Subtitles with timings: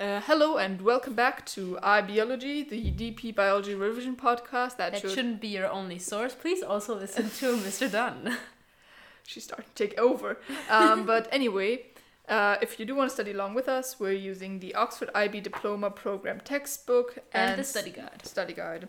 [0.00, 4.78] Uh, hello and welcome back to iBiology, the DP Biology Revision podcast.
[4.78, 6.34] That, That should shouldn't be your only source.
[6.34, 7.92] Please also listen to Mr.
[7.92, 8.38] Dunn.
[9.26, 10.38] she's starting to take over.
[10.70, 11.84] Um, but anyway,
[12.30, 15.42] uh, if you do want to study along with us, we're using the Oxford IB
[15.42, 18.24] Diploma Program textbook And the study guide.
[18.24, 18.88] study guide.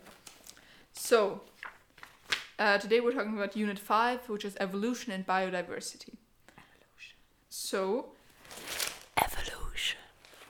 [0.94, 1.42] So,
[2.58, 6.14] uh, today we're talking about Unit 5, which is Evolution and Biodiversity.
[6.56, 7.16] Evolution.
[7.50, 8.06] So,
[9.22, 9.51] Evolution.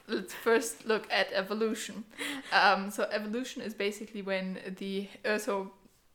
[0.09, 2.05] Let's first look at evolution.
[2.53, 5.73] Um, so evolution is basically when the uh, so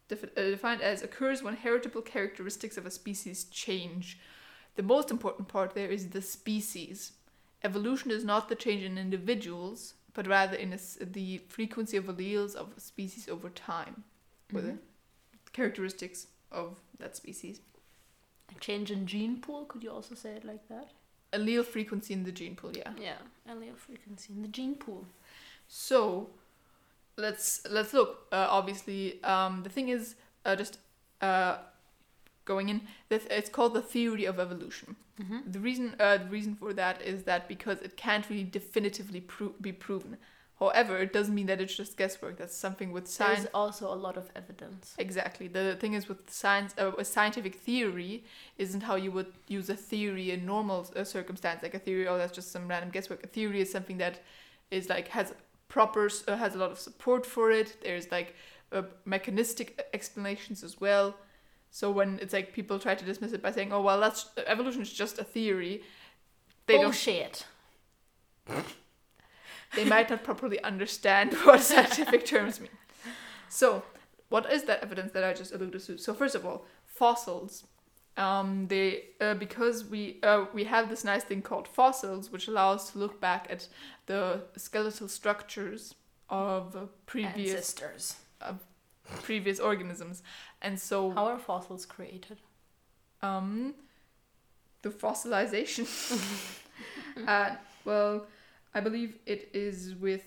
[0.07, 4.19] defi- uh, defined as occurs when heritable characteristics of a species change.
[4.75, 7.13] The most important part there is the species.
[7.63, 12.55] Evolution is not the change in individuals, but rather in a the frequency of alleles
[12.55, 14.03] of a species over time,
[14.53, 14.77] or the
[15.53, 17.61] characteristics of that species.
[18.55, 20.91] A change in gene pool, could you also say it like that?
[21.33, 22.91] Allele frequency in the gene pool, yeah.
[22.99, 23.17] Yeah,
[23.49, 25.05] allele frequency in the gene pool.
[25.67, 26.29] So
[27.17, 28.27] let's let's look.
[28.31, 30.79] Uh, obviously, um, the thing is uh, just
[31.21, 31.57] uh,
[32.45, 32.81] going in.
[33.09, 34.95] This, it's called the theory of evolution.
[35.21, 35.51] Mm-hmm.
[35.51, 39.53] The reason uh, the reason for that is that because it can't really definitively pro-
[39.59, 40.17] be proven.
[40.59, 42.37] However, it doesn't mean that it's just guesswork.
[42.37, 43.41] That's something with science.
[43.41, 44.95] There's also a lot of evidence.
[44.97, 45.47] Exactly.
[45.47, 48.23] The thing is with science, uh, a scientific theory
[48.57, 51.61] isn't how you would use a theory in normal uh, circumstance.
[51.61, 53.23] Like a theory, oh, that's just some random guesswork.
[53.23, 54.21] A theory is something that
[54.71, 55.33] is like has
[55.69, 57.77] proper, uh, has a lot of support for it.
[57.83, 58.33] There's like
[58.71, 61.15] uh, mechanistic explanations as well.
[61.69, 64.81] So when it's like people try to dismiss it by saying, oh well, that's evolution
[64.81, 65.83] is just a theory,
[66.65, 67.45] they don't Bullshit.
[69.75, 72.69] They might not properly understand what scientific terms mean.
[73.49, 73.83] So,
[74.29, 75.97] what is that evidence that I just alluded to?
[75.97, 77.63] So, first of all, fossils.
[78.17, 82.81] Um, they uh, because we uh, we have this nice thing called fossils, which allows
[82.81, 83.67] us to look back at
[84.07, 85.93] the skeletal structures
[86.29, 88.15] of previous Ancestors.
[88.41, 88.59] of
[89.21, 90.23] previous organisms,
[90.63, 92.39] and so How are fossils created?
[93.21, 93.75] um,
[94.81, 95.85] the fossilization.
[97.27, 98.25] uh, well,
[98.77, 100.23] I believe it is with.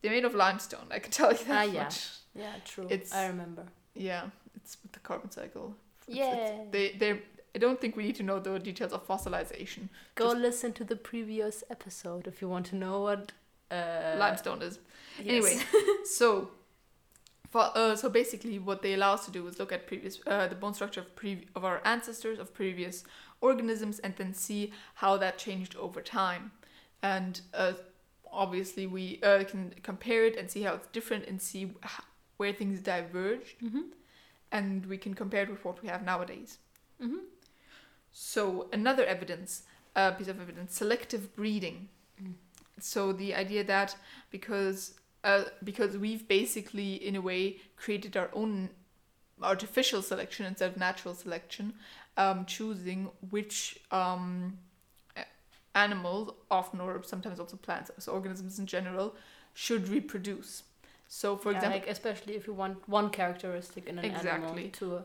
[0.00, 0.86] They're made of limestone.
[0.90, 1.82] I can tell you that Ah, yeah.
[1.84, 1.98] much.
[2.34, 2.86] Yeah, true.
[2.90, 3.64] It's- I remember.
[3.94, 4.24] Yeah,
[4.56, 5.74] it's with the carbon cycle.
[6.08, 6.34] It's- Yeah.
[6.34, 7.10] it's- they they.
[7.56, 9.88] I don't think we need to know the details of fossilization.
[10.14, 13.32] Go just- listen to the previous episode if you want to know what
[13.70, 14.78] uh, limestone is.
[15.18, 15.26] yes.
[15.28, 15.56] Anyway,
[16.04, 16.50] so.
[17.50, 20.48] For, uh, so basically, what they allow us to do is look at previous uh,
[20.48, 23.04] the bone structure of pre- of our ancestors of previous
[23.40, 24.70] organisms, and then see
[25.02, 26.52] how that changed over time.
[27.02, 27.74] And uh,
[28.30, 31.72] obviously, we uh, can compare it and see how it's different, and see
[32.36, 33.90] where things diverged, Mhm.
[34.52, 36.58] and we can compare it with what we have nowadays.
[37.00, 37.24] Mhm.
[38.12, 39.62] So another evidence,
[39.94, 41.88] uh, piece of evidence, selective breeding.
[42.20, 42.34] Mm.
[42.80, 43.96] So the idea that
[44.30, 44.94] because
[45.24, 48.70] uh, because we've basically in a way created our own
[49.42, 51.74] artificial selection instead of natural selection,
[52.16, 54.58] um, choosing which um,
[55.84, 59.14] animals, often or sometimes also plants, so organisms in general,
[59.54, 60.62] should reproduce.
[61.08, 64.62] So for Yeah, example, like especially if you want one characteristic in an Exactly.
[64.62, 65.02] animal to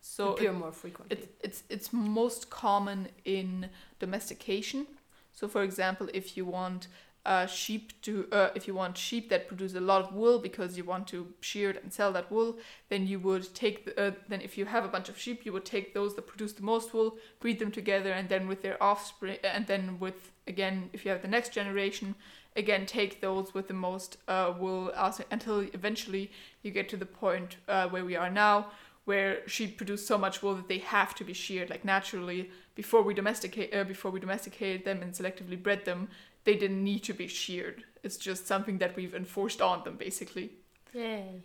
[0.00, 1.16] so appear more frequently.
[1.18, 3.68] It's it's it's most common in
[3.98, 4.86] domestication.
[5.32, 6.88] So, for example, if you want
[7.26, 10.78] uh, sheep to uh, if you want sheep that produce a lot of wool because
[10.78, 12.56] you want to shear it and sell that wool,
[12.88, 15.52] then you would take the, uh, then if you have a bunch of sheep, you
[15.52, 18.80] would take those that produce the most wool, breed them together, and then with their
[18.82, 22.14] offspring, and then with again if you have the next generation,
[22.54, 24.92] again take those with the most uh, wool
[25.30, 26.30] until eventually
[26.62, 28.66] you get to the point uh, where we are now
[29.04, 33.02] where sheep produce so much wool that they have to be sheared like naturally before
[33.02, 36.08] we domesticate uh, before we domesticated them and selectively bred them
[36.46, 40.46] they didn't need to be sheared it's just something that we've enforced on them basically
[40.94, 41.42] Yay.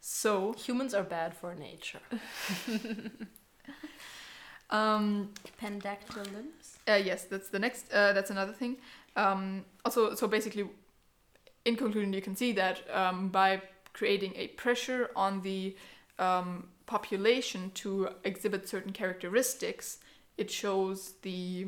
[0.00, 1.98] so Humans are bad for nature.
[4.70, 5.30] um
[5.60, 6.78] Pendactyl limbs.
[6.88, 8.76] uh, yes that's the next uh, that's another thing
[9.16, 10.64] um also so basically
[11.64, 13.60] in conclusion you can see that um, by
[13.92, 15.76] creating a pressure on the
[16.18, 19.98] um, population to exhibit certain characteristics
[20.38, 21.66] it shows the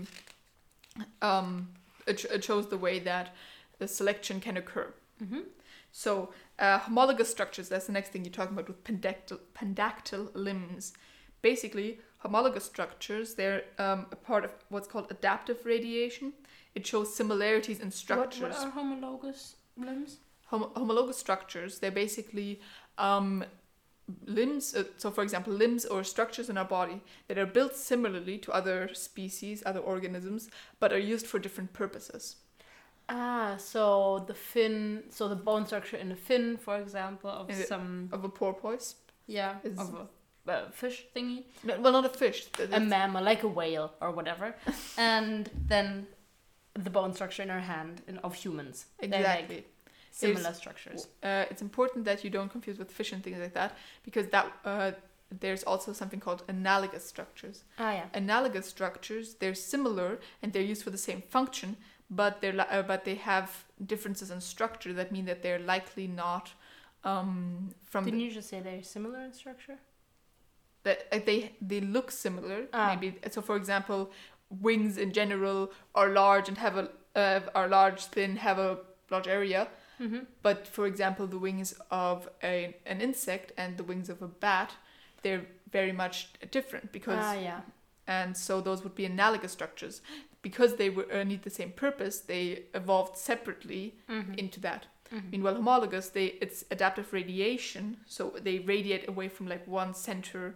[1.20, 1.68] um,
[2.06, 3.34] it, it shows the way that
[3.78, 4.92] the selection can occur
[5.22, 5.40] Mm-hmm.
[5.92, 10.94] so uh, homologous structures that's the next thing you're talking about with pendactyl, pendactyl limbs
[11.42, 16.32] basically homologous structures they're um, a part of what's called adaptive radiation
[16.74, 20.18] it shows similarities in structures What, what are homologous limbs?
[20.46, 22.60] Hom- homologous structures they're basically
[22.98, 23.44] um,
[24.26, 28.38] limbs uh, so for example limbs or structures in our body that are built similarly
[28.38, 30.48] to other species other organisms
[30.80, 32.36] but are used for different purposes
[33.08, 37.66] Ah, so the fin, so the bone structure in the fin, for example, of Is
[37.66, 38.94] some of a porpoise.
[39.26, 39.94] yeah is- of
[40.46, 42.46] a, a fish thingy, No, well, not a fish.
[42.72, 44.54] a mammal like a whale or whatever,
[44.96, 46.06] and then
[46.74, 48.86] the bone structure in our hand in, of humans.
[49.00, 49.64] They're like exactly.
[50.12, 51.08] Similar structures.
[51.22, 54.46] Uh, it's important that you don't confuse with fish and things like that because that
[54.64, 54.92] uh,
[55.40, 57.64] there's also something called analogous structures.
[57.78, 58.04] Ah, yeah.
[58.14, 61.76] Analogous structures they're similar and they're used for the same function,
[62.10, 66.06] but they're li- uh, but they have differences in structure that mean that they're likely
[66.06, 66.52] not
[67.04, 69.78] um, from Didn't the, you just say they're similar in structure?
[70.84, 72.66] that uh, they they look similar.
[72.72, 72.94] Ah.
[72.94, 73.40] Maybe so.
[73.40, 74.10] For example,
[74.50, 78.78] wings in general are large and have a uh, are large, thin, have a
[79.10, 79.68] large area.
[80.02, 80.18] Mm-hmm.
[80.42, 84.72] But for example, the wings of a, an insect and the wings of a bat,
[85.22, 87.60] they're very much different because, Ah, yeah.
[88.06, 90.02] and so those would be analogous structures.
[90.42, 94.34] Because they were, uh, need the same purpose, they evolved separately Mm-hmm.
[94.34, 94.86] into that.
[95.14, 95.30] Mhm.
[95.32, 100.54] Meanwhile, homologous, they it's adaptive radiation, so they radiate away from like one center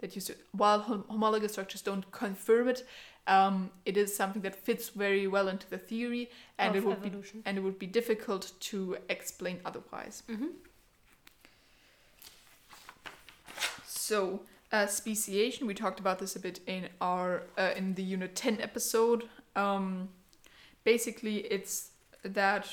[0.00, 0.34] that used to.
[0.52, 2.86] While hom- homologous structures don't confirm it,
[3.26, 7.02] um, it is something that fits very well into the theory, and Of it would
[7.02, 7.12] be
[7.44, 10.22] and it would be difficult to explain otherwise.
[10.28, 10.48] Mm-hmm.
[13.86, 18.34] So, uh, speciation, we talked about this a bit in our uh, in the Unit
[18.34, 19.28] Ten episode.
[19.56, 20.10] Um,
[20.84, 21.90] basically, it's
[22.22, 22.68] that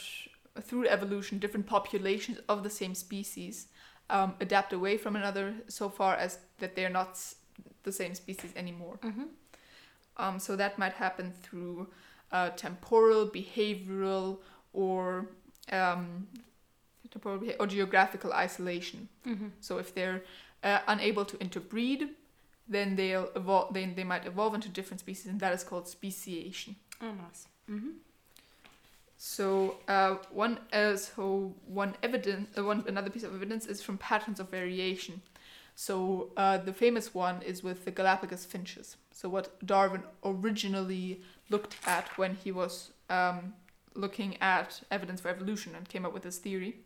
[0.62, 3.68] through evolution, different populations of the same species
[4.10, 7.36] um, adapt away from another so far as that they're not s-
[7.84, 9.00] the same species anymore.
[9.02, 9.24] Mm-hmm.
[10.18, 11.88] Um, so that might happen through
[12.32, 14.40] uh, temporal, behavioral,
[14.74, 15.28] or
[15.72, 16.28] um,
[17.10, 19.08] temporal or geographical isolation.
[19.28, 19.48] Mm-hmm.
[19.60, 20.24] So if they're
[20.64, 22.10] uh, unable to interbreed,
[22.68, 23.74] then they'll evolve.
[23.74, 26.76] Then they might evolve into different species, and that is called speciation.
[27.02, 27.48] Oh, nice.
[27.70, 27.90] Mm-hmm.
[29.18, 33.98] So uh, one uh, so one evidence uh, one another piece of evidence is from
[33.98, 35.22] patterns of variation.
[35.76, 38.98] So uh, the famous one is with the Galapagos finches.
[39.12, 43.54] So what Darwin originally looked at when he was um,
[43.96, 46.78] looking at evidence for evolution and came up with this theory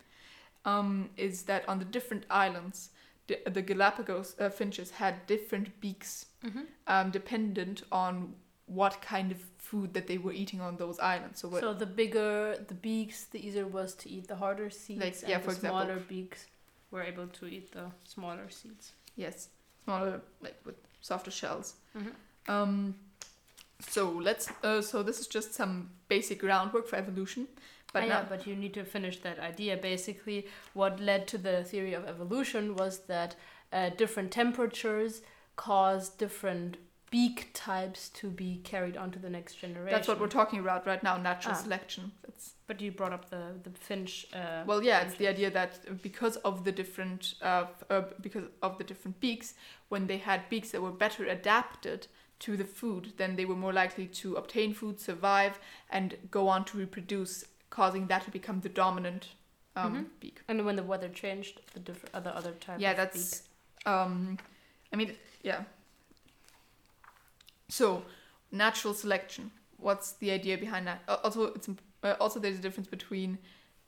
[0.65, 2.89] um, is that on the different islands,
[3.27, 6.61] the, the Galapagos uh, finches had different beaks Mm-hmm.
[6.85, 8.35] um, dependent on
[8.67, 11.39] what kind of food that they were eating on those islands.
[11.39, 14.69] So what, So the bigger the beaks, the easier it was to eat the harder
[14.69, 15.79] seeds, Like, and yeah, the for example.
[15.81, 16.45] smaller beaks
[16.91, 18.93] were able to eat the smaller seeds.
[19.15, 19.49] Yes,
[19.83, 21.75] smaller, like with softer shells.
[21.97, 22.51] Mm-hmm.
[22.51, 22.95] Um,
[23.79, 24.49] so let's.
[24.63, 27.47] Uh, so this is just some basic groundwork for evolution,
[27.93, 29.77] but Ah, now yeah, but you need to finish that idea.
[29.77, 33.35] Basically, what led to the theory of evolution was that
[33.73, 35.21] uh, different temperatures
[35.55, 36.77] cause different
[37.15, 39.93] beak types to be carried on to the next generation.
[39.95, 41.15] that's what we're talking about right now.
[41.31, 41.63] Natural Ah.
[41.65, 42.03] selection.
[42.23, 44.13] That's But you brought up the the finch.
[44.33, 45.05] Uh, well, yeah.
[45.05, 45.71] It's the idea that
[46.09, 49.53] because of the different, uh, uh, because of the different beaks,
[49.91, 51.99] when they had beaks that were better adapted
[52.45, 55.53] to the food, then they were more likely to obtain food, survive,
[55.89, 56.07] and
[56.37, 59.23] go on to reproduce, causing that to become the dominant
[59.77, 60.05] um, Mhm.
[60.21, 60.37] beak.
[60.47, 62.79] And when the weather changed, the different other other type.
[62.85, 63.23] yeah that's
[63.85, 64.37] um
[64.93, 65.09] i mean
[65.49, 65.61] yeah
[67.69, 68.03] so
[68.51, 71.67] natural selection what's the idea behind that also it's
[72.03, 73.37] uh, also there's a difference between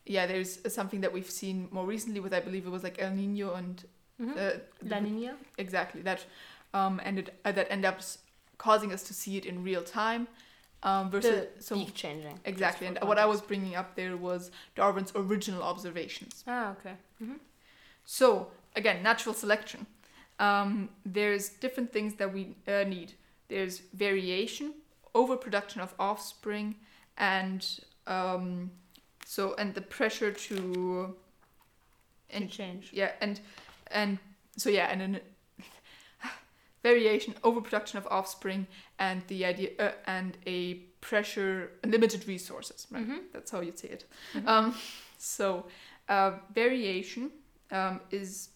[0.05, 3.11] yeah there's something that we've seen more recently with i believe it was like el
[3.11, 3.85] nino and
[4.19, 4.35] Mhm.
[4.35, 5.37] uh, La Nina.
[5.59, 6.25] exactly that
[6.73, 7.99] um and it uh, that end up
[8.57, 10.27] causing us to see it in real time
[10.81, 12.39] um versus The so beak changing.
[12.43, 16.95] exactly and for what i was bringing up there was darwin's original observations Ah, okay.
[17.21, 17.37] Mm-hmm.
[18.05, 19.85] So again, natural selection.
[20.39, 23.13] Um, there's different things that we uh, need.
[23.49, 24.73] There's variation,
[25.13, 26.75] overproduction of offspring,
[27.17, 27.65] and
[28.07, 28.71] um,
[29.25, 31.15] so and the pressure to To
[32.29, 32.89] and change.
[32.93, 33.39] yeah and
[33.91, 34.17] and
[34.57, 35.19] so yeah and then
[36.83, 38.67] variation, overproduction of offspring,
[38.99, 42.87] and the idea uh, and a pressure limited resources.
[42.91, 43.07] Right?
[43.07, 43.19] Mhm.
[43.33, 44.05] That's how you'd say it.
[44.33, 44.47] Mhm.
[44.47, 44.75] Um,
[45.17, 45.65] so
[46.09, 47.31] uh, variation
[47.71, 48.49] um, is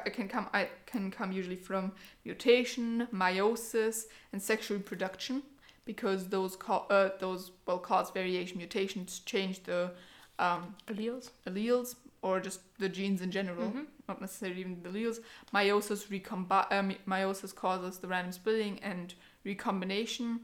[0.00, 0.48] can come
[0.86, 1.92] can come usually from
[2.24, 5.42] mutation, meiosis, and sexual reproduction
[5.84, 8.58] because those ca- uh, those will cause variation.
[8.58, 9.90] Mutations change the
[10.38, 11.30] um, Alleles.
[11.46, 13.86] alleles or just the genes in general, Mhm.
[14.08, 15.18] not necessarily even the alleles.
[15.52, 20.40] Meiosis recombi- um, meiosis causes the random splitting, and recombination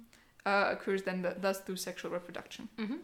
[0.47, 2.69] uh, occurs then th- thus through sexual reproduction.
[2.79, 2.97] Mm-hmm.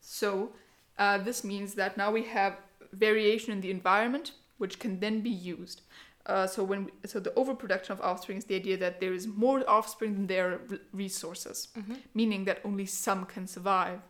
[0.00, 0.52] So
[0.98, 2.56] uh, this means that now we have
[2.92, 5.82] variation in the environment, which can then be used.
[6.26, 9.26] Uh, so when we, so the overproduction of offspring is the idea that there is
[9.26, 10.60] more offspring than there are
[10.92, 11.94] resources, Mm-hmm.
[12.14, 14.00] meaning that only some can survive.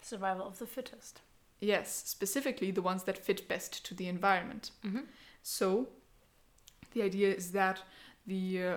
[0.00, 1.20] Survival of the fittest.
[1.60, 4.70] Yes, specifically the ones that fit best to the environment.
[4.86, 5.00] Mm-hmm.
[5.42, 5.88] So,
[6.94, 7.82] the idea is that
[8.26, 8.76] the uh,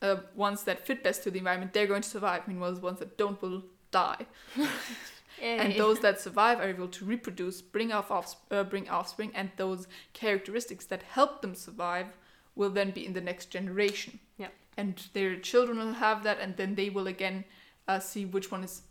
[0.00, 2.48] uh, ones that fit best to the environment, they're going to survive.
[2.48, 3.62] Meanwhile, the ones that don't will
[3.92, 4.26] die.
[5.42, 9.50] And those that survive are able to reproduce, bring off offs- uh, bring offspring, and
[9.56, 12.06] those characteristics that help them survive
[12.54, 14.20] will then be in the next generation.
[14.38, 14.48] Yeah.
[14.76, 17.44] And their children will have that, and then they will again
[17.88, 18.82] uh, see which one is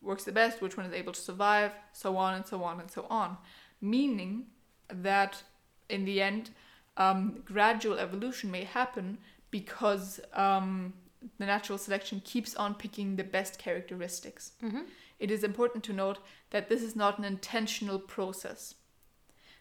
[0.00, 2.90] works the best, which one is able to survive, so on and so on and
[2.90, 3.36] so on.
[3.80, 4.46] Meaning
[4.88, 5.42] that
[5.88, 6.50] in the end,
[6.96, 9.18] um, gradual evolution may happen
[9.50, 10.92] because um,
[11.38, 14.52] the natural selection keeps on picking the best characteristics.
[14.62, 14.82] Mm-hmm.
[15.22, 16.18] It is important to note
[16.50, 18.74] that this is not an intentional process.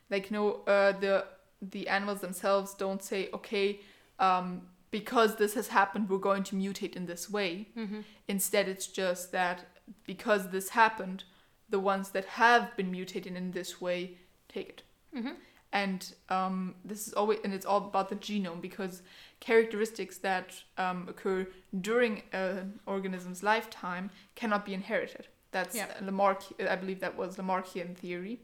[0.10, 1.26] Like no, uh, the
[1.62, 3.80] the animals themselves don't say, okay,
[4.18, 7.68] um, because this has happened, we're going to mutate in this way.
[7.78, 8.02] Mm-hmm.
[8.28, 9.66] Instead, it's just that
[10.06, 11.24] because this happened,
[11.70, 14.18] the ones that have been mutated in this way
[14.50, 14.84] take it.
[15.16, 15.34] Mm-hmm.
[15.74, 19.04] And um, this is always, and it's all about the genome because
[19.40, 21.48] characteristics that um, occur
[21.80, 25.28] during an organism's lifetime cannot be inherited.
[25.52, 25.88] That's Yeah.
[26.02, 26.44] Lamarck.
[26.60, 28.40] I believe that was Lamarckian theory,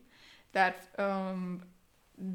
[0.51, 1.63] that um,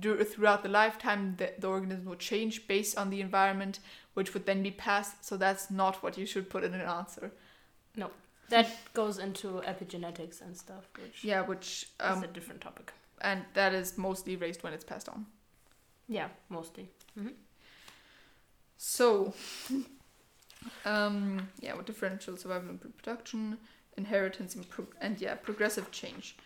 [0.01, 3.81] dur- throughout the lifetime the, the organism will change based on the environment,
[4.15, 5.25] which would then be passed.
[5.25, 7.33] So that's not what you should put in an answer.
[7.97, 8.11] No,
[8.49, 12.93] that goes into epigenetics and stuff, which Yeah, which is um, a different topic.
[13.21, 15.27] and that is mostly raised when it's passed on.
[16.09, 16.89] Yeah, mostly.
[17.19, 17.35] Mm-hmm.
[18.79, 19.33] So,
[20.85, 23.59] um, yeah, with differential survival and reproduction,
[23.97, 26.37] inheritance, and, pro- and yeah, progressive change.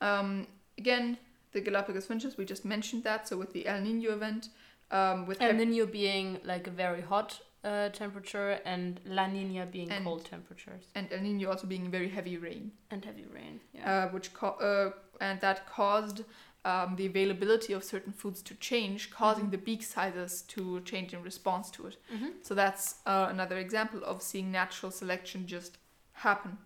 [0.00, 0.46] Um,
[0.78, 1.18] again,
[1.52, 3.28] the Galapagos finches, we just mentioned that.
[3.28, 4.48] So with the El Nino event,
[4.90, 9.64] um, with El ep- Nino being like a very hot uh, temperature, and La Nina
[9.66, 13.60] being And- cold temperatures and El Nino also being very heavy rain, and heavy rain.
[13.72, 14.04] Yeah.
[14.06, 16.24] uh, which co- uh, and that caused
[16.66, 19.50] um, the availability of certain foods to change, causing Mhm.
[19.50, 21.96] the beak sizes to change in response to it.
[22.12, 22.28] mm-hmm.
[22.42, 25.76] So that's uh, another example of seeing natural selection just
[26.12, 26.56] happen.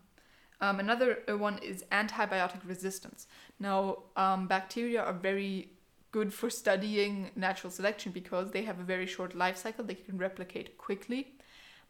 [0.61, 3.27] Um, another uh, one is antibiotic resistance.
[3.61, 5.71] Now, um, bacteria are very
[6.11, 9.85] good for studying natural selection because they have a very short life cycle.
[9.85, 11.35] They can replicate quickly,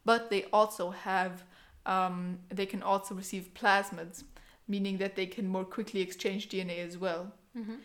[0.05, 1.45] but they also have
[1.87, 4.25] um, they can also receive plasmids,
[4.69, 7.33] meaning that they can more quickly exchange DNA as well.
[7.57, 7.77] Mm-hmm.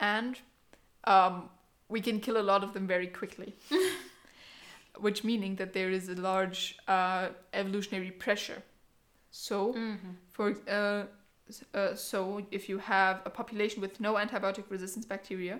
[0.00, 0.38] And
[1.04, 1.48] um,
[1.88, 3.54] we can kill a lot of them very quickly.
[4.98, 8.62] Which meaning that there is a large uh, evolutionary pressure.
[9.32, 10.10] So, Mm-hmm.
[10.28, 11.04] for uh,
[11.74, 15.58] uh, so if you have a population with no antibiotic resistance bacteria,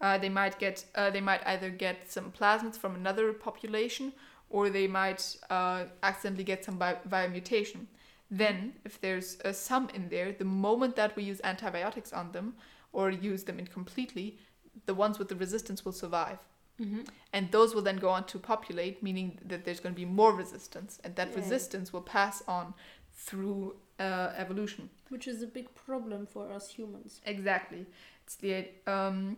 [0.00, 4.12] uh, they might get uh, they might either get some plasmids from another population,
[4.50, 7.88] or they might uh, accidentally get some by, via mutation.
[8.30, 12.54] Then, if there's uh, some in there, the moment that we use antibiotics on them
[12.92, 14.38] or use them incompletely,
[14.86, 16.38] the ones with the resistance will survive.
[16.80, 17.02] Mm-hmm.
[17.32, 20.34] And those will then go on to populate, meaning that there's going to be more
[20.34, 21.36] resistance, and that Yay.
[21.36, 22.74] resistance will pass on
[23.14, 24.90] through uh, evolution.
[25.08, 27.20] Which is a big problem for us humans.
[27.24, 27.86] Exactly.
[28.24, 29.36] It's the um,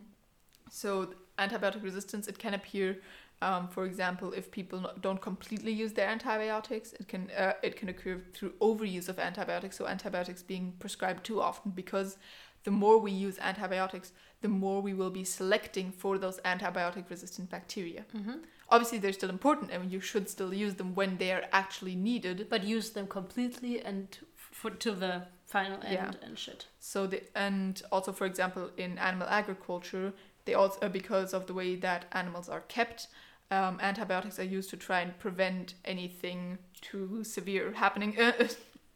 [0.69, 2.27] so antibiotic resistance.
[2.27, 2.97] It can appear,
[3.41, 6.93] um, for example, if people don't completely use their antibiotics.
[6.93, 9.77] It can uh, it can occur through overuse of antibiotics.
[9.77, 12.17] So antibiotics being prescribed too often because
[12.63, 17.49] the more we use antibiotics, the more we will be selecting for those antibiotic resistant
[17.49, 18.05] bacteria.
[18.15, 18.39] Mm-hmm.
[18.69, 22.47] Obviously, they're still important, and you should still use them when they are actually needed.
[22.49, 26.11] But use them completely and for to the final end Yeah.
[26.21, 26.65] and shit.
[26.79, 30.13] So the and also for example in animal agriculture,
[30.45, 33.07] they also uh, because of the way that animals are kept,
[33.51, 38.33] um, antibiotics are used to try and prevent anything too severe happening uh,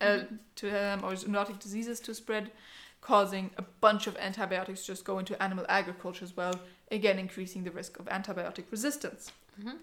[0.02, 0.20] uh,
[0.56, 2.52] to them or zoonotic diseases to spread,
[3.02, 6.56] causing a bunch of antibiotics just go into animal agriculture as well,
[6.92, 9.32] again increasing the risk of antibiotic resistance.
[9.60, 9.78] Mm-hmm.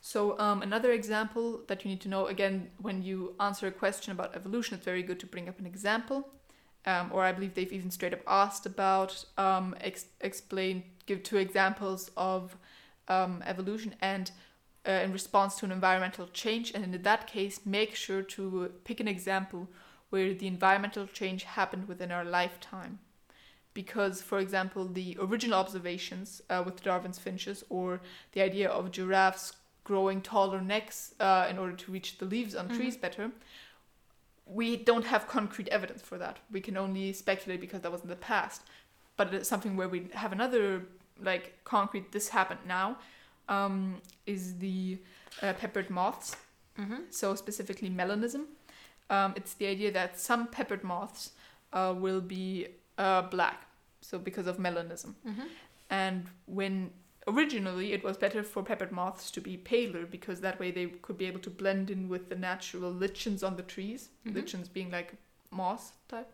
[0.00, 4.12] So um, another example that you need to know again when you answer a question
[4.12, 6.28] about evolution, it's very good to bring up an example.
[6.86, 11.38] Um, or I believe they've even straight up asked about um, ex- explain give two
[11.38, 12.56] examples of
[13.08, 14.30] um, evolution and
[14.86, 16.72] uh, in response to an environmental change.
[16.74, 19.68] And in that case, make sure to pick an example
[20.10, 22.98] where the environmental change happened within our lifetime.
[23.74, 28.00] Because, for example, the original observations uh, with Darwin's finches or
[28.32, 29.52] the idea of giraffes
[29.82, 32.76] growing taller necks uh, in order to reach the leaves on Mhm.
[32.76, 33.30] trees better,
[34.46, 36.38] we don't have concrete evidence for that.
[36.50, 38.62] We can only speculate because that was in the past.
[39.16, 40.86] But it's something where we have another
[41.20, 42.12] like concrete.
[42.12, 42.98] This happened now.
[43.48, 44.98] Um, is the
[45.42, 46.36] uh, peppered moths.
[46.78, 47.02] Mm-hmm.
[47.10, 48.46] So specifically melanism.
[49.10, 51.32] Um, it's the idea that some peppered moths
[51.72, 53.66] uh, will be uh, black,
[54.00, 55.14] so because of melanism.
[55.26, 55.46] Mm-hmm.
[55.90, 56.90] And when
[57.26, 61.16] originally it was better for peppered moths to be paler because that way they could
[61.16, 64.10] be able to blend in with the natural lichens on the trees.
[64.26, 64.34] Mhm.
[64.34, 65.14] Lichens being like
[65.50, 66.32] moss type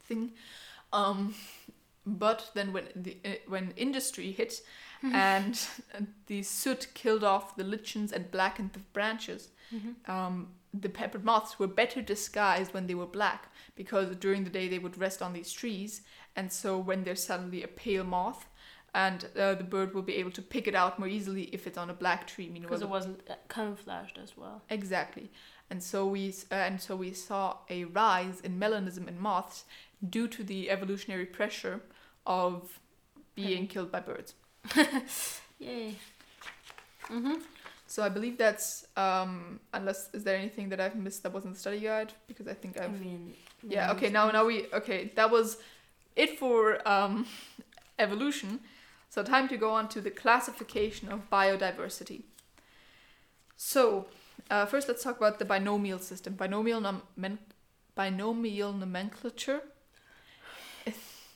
[0.00, 0.32] thing.
[0.92, 1.34] Um,
[2.04, 4.60] but then when the uh, when industry hit
[5.02, 5.58] and
[6.26, 10.10] the soot killed off the lichens and blackened the branches, Mm-hmm.
[10.10, 14.68] um, the peppered moths were better disguised when they were black because during the day
[14.68, 16.02] they would rest on these trees,
[16.36, 18.46] and so when there's suddenly a pale moth,
[18.94, 21.78] and uh, the bird will be able to pick it out more easily if it's
[21.78, 22.48] on a black tree.
[22.48, 24.62] Because it wasn't uh, camouflaged as well.
[24.70, 25.30] exactly,
[25.70, 29.64] and so we uh, and so we saw a rise in melanism in moths
[30.10, 31.80] due to the evolutionary pressure
[32.26, 32.80] of
[33.34, 33.66] being Okay.
[33.66, 34.34] killed by birds.
[35.58, 35.94] Yay.
[37.08, 37.34] Mm-hmm.
[37.86, 41.60] So I believe that's um, unless is there anything that I've missed that wasn't the
[41.60, 43.34] study guide because I think I I've mean.
[43.62, 45.58] Yeah, okay, now now we okay, that was
[46.16, 47.26] it for um
[47.98, 48.60] evolution.
[49.08, 52.22] So time to go on to the classification of biodiversity.
[53.56, 54.06] So,
[54.50, 56.34] uh, first let's talk about the binomial system.
[56.34, 57.38] Binomial nomen-
[57.94, 59.62] binomial nomenclature.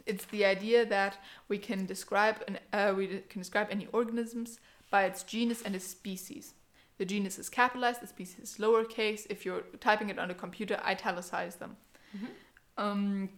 [0.07, 4.59] It's the idea that we can describe an uh, we can describe any organisms
[4.91, 6.55] by its genus and its species.
[6.99, 9.27] The genus is capitalized, the species is lowercase.
[9.31, 11.77] If you're typing it on a computer, italicize them.
[12.15, 12.29] Mhm.
[12.77, 13.31] Um,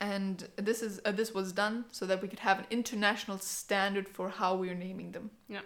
[0.00, 4.08] and this is uh, this was done so that we could have an international standard
[4.08, 5.30] for how we're naming them.
[5.48, 5.62] Yeah.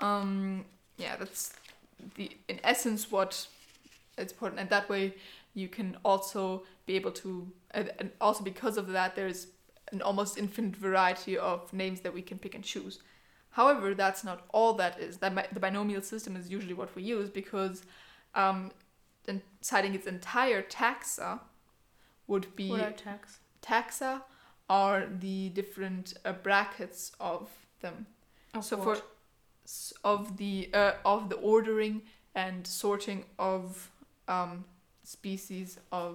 [0.00, 0.64] Um,
[0.96, 1.54] yeah, that's
[2.16, 3.46] the in essence what
[4.18, 5.14] it's important, and that way
[5.54, 9.48] you can also be able to, and, and also because of that, there's
[9.92, 12.98] an almost infinite variety of names that we can pick and choose.
[13.56, 15.16] However, that's not all that is.
[15.18, 17.82] That the binomial system is usually what we use because
[18.34, 18.70] um,
[19.62, 21.40] citing its entire taxa
[22.26, 23.38] would be What are tags?
[23.62, 24.22] taxa
[24.68, 27.48] are the different uh, brackets of
[27.80, 28.06] them.
[28.60, 28.98] so for
[30.04, 32.02] of the uh, of the ordering
[32.34, 33.90] and sorting of
[34.28, 34.64] um,
[35.02, 36.14] species of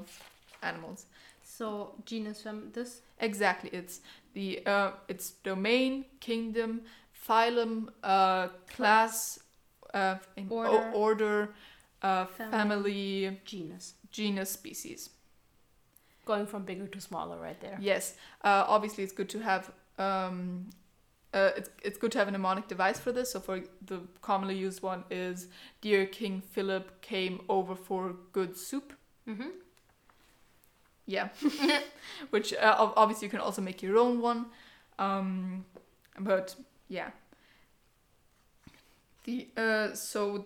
[0.62, 1.06] animals.
[1.44, 3.02] So genus from this.
[3.20, 4.02] Exactly, it's
[4.34, 6.82] the uh, it's domain, kingdom,
[7.28, 9.40] phylum, uh, class,
[9.94, 10.16] uh,
[10.50, 10.92] Order.
[10.94, 11.50] order
[12.02, 12.52] uh, Family.
[12.52, 13.94] family, Genus.
[14.12, 15.10] genus, species.
[16.26, 17.78] Going from bigger to smaller right there.
[17.82, 20.70] Yes, uh, obviously it's good to have um,
[21.34, 23.32] uh, it's it's good to have a mnemonic device for this.
[23.32, 25.48] So for the commonly used one is
[25.82, 28.94] Dear King Philip came over for good soup.
[29.28, 29.50] Mm-hmm.
[31.08, 31.30] Yeah,
[32.30, 34.46] which uh, obviously you can also make your own one,
[35.00, 35.66] um,
[36.20, 36.56] but
[36.92, 37.12] yeah.
[39.24, 40.46] The uh, so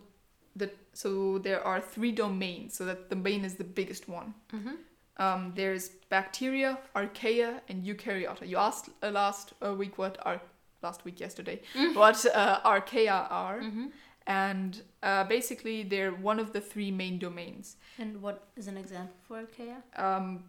[0.55, 2.75] the so there are three domains.
[2.77, 4.33] So that the domain is the biggest one.
[4.53, 4.75] Mm-hmm.
[5.17, 8.47] Um, there's bacteria, archaea, and eukaryota.
[8.47, 10.41] You asked uh, last uh, week what are
[10.81, 11.61] last week yesterday
[11.93, 13.85] what uh, archaea are, Mm-hmm.
[14.27, 17.77] and uh, basically they're one of the three main domains.
[17.97, 19.77] And what is an example for archaea?
[19.97, 20.43] Um,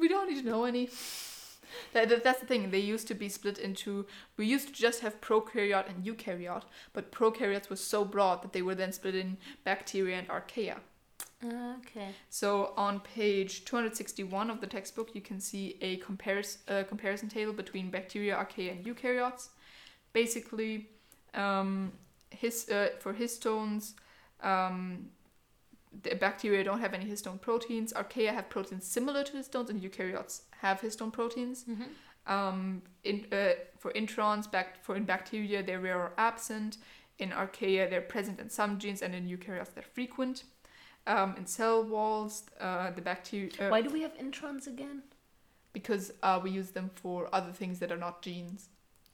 [0.00, 0.88] we don't need to know any.
[1.92, 2.70] That, that- that's the thing.
[2.70, 4.06] They used to be split into.
[4.36, 8.62] We used to just have prokaryote and eukaryote, but prokaryotes were so broad that they
[8.62, 10.78] were then split in bacteria and archaea.
[11.44, 12.10] Okay.
[12.30, 17.52] So on page 261 of the textbook, you can see a comparis- uh, comparison table
[17.52, 19.48] between bacteria, archaea, and eukaryotes.
[20.12, 20.88] Basically,
[21.34, 21.92] um,
[22.30, 23.94] his, uh, for histones,
[24.40, 25.06] um,
[26.02, 27.92] the bacteria don't have any histone proteins.
[27.92, 31.64] Archaea have proteins similar to histones, and eukaryotes have histone proteins.
[31.64, 32.32] Mm-hmm.
[32.32, 36.78] Um, in, uh, for introns, back, for in bacteria, they're rare or absent.
[37.18, 40.44] In archaea, they're present in some genes, and in eukaryotes, they're frequent.
[41.06, 43.50] Um, in cell walls, uh, the bacteria.
[43.60, 45.02] Uh, Why do we have introns again?
[45.72, 48.68] because uh, we use them for other things that are not genes.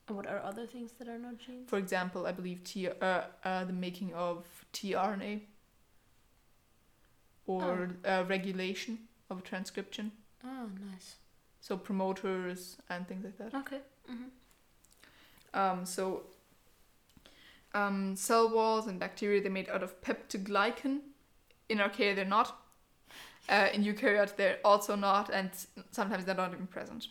[0.07, 1.69] And what are other things that are not genes?
[1.69, 5.41] For example, I believe T- uh, uh, the making of tRNA
[7.49, 10.11] or uh, regulation of transcription.
[10.45, 11.15] Oh, nice.
[11.61, 13.57] So promoters and things like that.
[13.59, 13.79] Okay.
[14.09, 15.59] Mm-hmm.
[15.59, 16.23] Um, so
[17.73, 20.99] um, cell walls and bacteria they're made out of peptoglycan.
[21.69, 22.55] In archaea they're not.
[23.49, 25.49] Uh, in eukaryotes they're also not, and
[25.91, 27.07] sometimes they're not even present.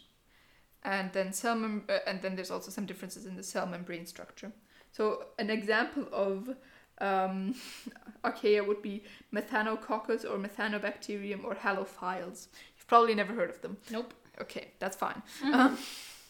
[0.85, 4.07] And then cell mem- uh, and then there's also some differences in the cell membrane
[4.07, 4.53] structure.
[4.93, 6.55] So an example of
[7.01, 7.55] um,
[8.25, 12.49] archaea would be Methanococcus or Methanobacterium or Halophiles.
[12.77, 13.77] You've probably never heard of them.
[13.91, 14.15] Nope.
[14.41, 15.23] Okay, that's fine.
[15.53, 15.79] Um,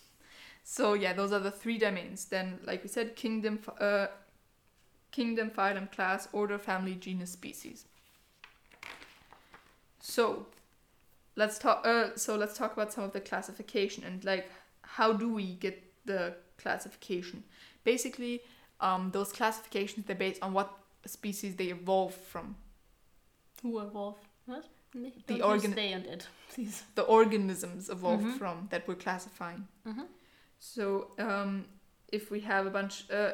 [0.65, 2.27] so yeah, those are the three domains.
[2.27, 4.07] Then, like we said, kingdom, uh,
[5.11, 7.85] kingdom, phylum, class, order, family, genus, species.
[10.01, 10.47] So,
[11.37, 11.87] let's talk.
[11.87, 14.51] Uh, so let's talk about some of the classification and like
[14.83, 17.45] how do we get the classification?
[17.85, 18.41] Basically,
[18.81, 20.71] um, those classifications they're based on what
[21.07, 22.57] species they evolved from.
[23.63, 24.25] Who evolved?
[24.47, 24.65] What?
[24.95, 26.83] The Don't organ- they and it, please.
[26.95, 28.39] The organisms evolved Mhm.
[28.39, 29.67] from that we're classifying.
[29.87, 30.05] Mm-hmm.
[30.61, 31.67] So um,
[32.13, 33.33] if we have a bunch, uh,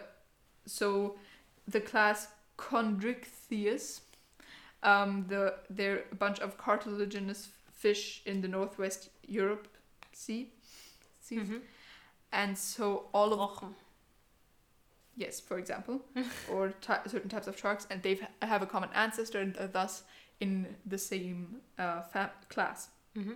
[0.67, 1.17] so
[1.69, 2.29] the class
[2.59, 4.01] Chondrichthyes,
[4.83, 9.69] um, the they're a bunch of cartilaginous fish in the northwest Europe
[10.13, 10.49] Sea,
[11.21, 11.59] seas, Mm-hmm.
[12.33, 13.75] and so all of Rochen.
[15.17, 16.03] Yes, for example,
[16.51, 20.03] or ty- certain types of sharks, and they have a common ancestor and are thus
[20.41, 22.89] in the same uh, fam- class.
[23.17, 23.33] Mm-hmm.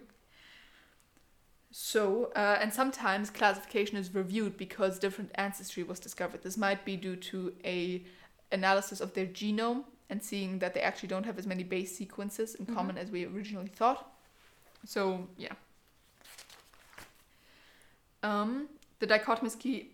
[1.71, 6.43] So, uh, and sometimes classification is reviewed because different ancestry was discovered.
[6.43, 8.05] This might be due to a
[8.51, 12.55] analysis of their genome and seeing that they actually don't have as many base sequences
[12.55, 12.75] in Mhm.
[12.75, 14.11] common as we originally thought.
[14.87, 15.53] So, yeah.
[18.23, 19.91] Um, the dichotomous key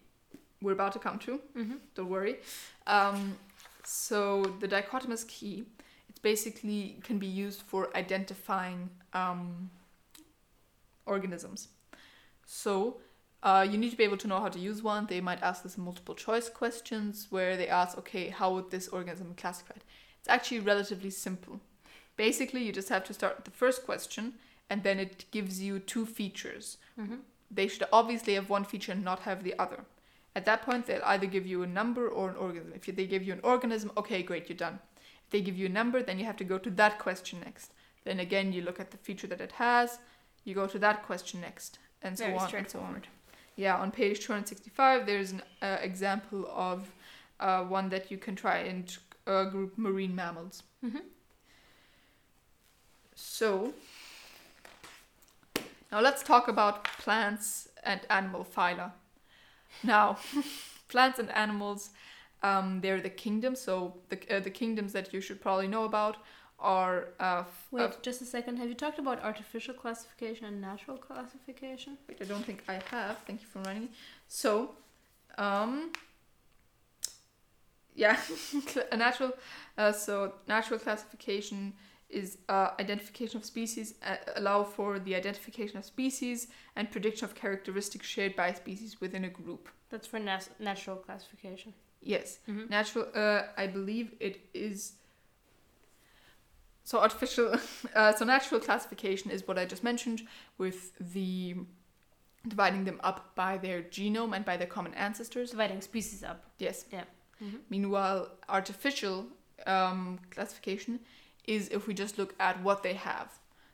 [0.62, 1.40] we're about to come to.
[1.56, 1.74] Mm-hmm.
[1.94, 2.36] Don't worry.
[2.86, 3.36] Um,
[3.84, 5.64] so the dichotomous key,
[6.08, 9.70] it basically can be used for identifying um,
[11.06, 11.68] organisms.
[12.46, 12.98] So
[13.42, 15.06] uh, you need to be able to know how to use one.
[15.06, 19.28] They might ask this multiple choice questions where they ask, okay, how would this organism
[19.28, 19.84] be classified?
[20.18, 21.60] It's actually relatively simple.
[22.16, 24.34] Basically, you just have to start with the first question,
[24.70, 27.16] and then it gives you two features Mm-hmm.
[27.50, 29.80] they should obviously have one feature and not have the other.
[30.36, 32.72] At that point, they'll either give you a number or an organism.
[32.74, 34.80] If they give you an organism, okay, great, you're done.
[35.24, 37.72] If they give you a number, then you have to go to that question next.
[38.04, 39.98] Then again, you look at the feature that it has,
[40.44, 43.02] you go to that question next, and so Very on and so on.
[43.56, 46.92] Yeah, on page 265, there's an uh, example of
[47.40, 50.64] uh, one that you can try and uh, group marine mammals.
[50.84, 50.98] Mm-hmm.
[53.14, 53.72] So,
[55.92, 58.92] now let's talk about plants and animal phyla.
[59.82, 60.18] Now,
[60.88, 61.90] plants and animals,
[62.42, 63.60] um, they're the kingdoms.
[63.60, 66.16] So the uh, the kingdoms that you should probably know about
[66.58, 67.08] are.
[67.20, 68.56] Uh, f- Wait, uh, just a second.
[68.58, 71.98] Have you talked about artificial classification and natural classification?
[72.08, 73.18] wait, I don't think I have.
[73.26, 73.90] Thank you for reminding me.
[74.28, 74.70] So,
[75.38, 75.92] um,
[77.94, 78.18] yeah,
[78.92, 79.32] a natural.
[79.76, 81.72] Uh, so natural classification
[82.10, 87.34] is uh, identification of species, uh, allow for the identification of species and prediction of
[87.34, 89.68] characteristics shared by species within a group.
[89.90, 91.74] That's for nas- natural classification.
[92.00, 92.68] Yes, Mm-hmm.
[92.68, 93.06] natural.
[93.14, 94.94] Uh, I believe it is.
[96.84, 97.56] So artificial.
[97.94, 100.22] Uh, so natural classification is what I just mentioned
[100.58, 101.54] with the
[102.48, 105.50] dividing them up by their genome and by their common ancestors.
[105.50, 106.44] Dividing species up.
[106.58, 106.84] Yes.
[106.92, 107.56] Mm-hmm.
[107.70, 109.26] Meanwhile, artificial
[109.66, 110.98] um, classification
[111.46, 113.28] is if we just look at what they have.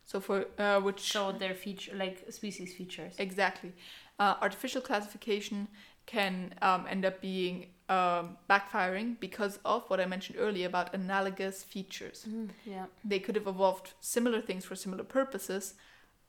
[0.05, 3.15] So for uh, which So their feature, like species features.
[3.19, 3.73] exactly,
[4.19, 5.69] uh, artificial classification
[6.07, 11.63] can um, end up being um, backfiring because of what I mentioned earlier about analogous
[11.63, 12.27] features.
[12.29, 12.87] Mm, yeah.
[13.05, 15.75] They could have evolved similar things for similar purposes,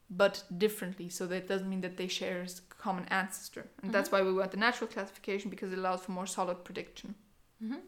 [0.10, 1.10] but differently.
[1.10, 4.51] So that doesn't mean that they share a common ancestor, and that's why we want
[4.51, 7.15] the natural classification because it allows for more solid prediction.
[7.63, 7.80] Mm-hmm.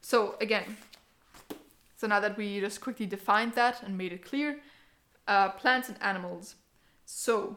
[0.00, 0.76] So again,
[1.96, 4.60] so now that we just quickly defined that and made it clear,
[5.28, 6.56] uh, plants and animals.
[7.04, 7.56] So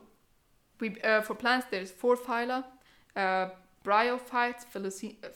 [0.79, 2.65] we uh, for plants there's four phyla:
[3.15, 3.49] uh,
[3.83, 5.29] bryophytes, uh,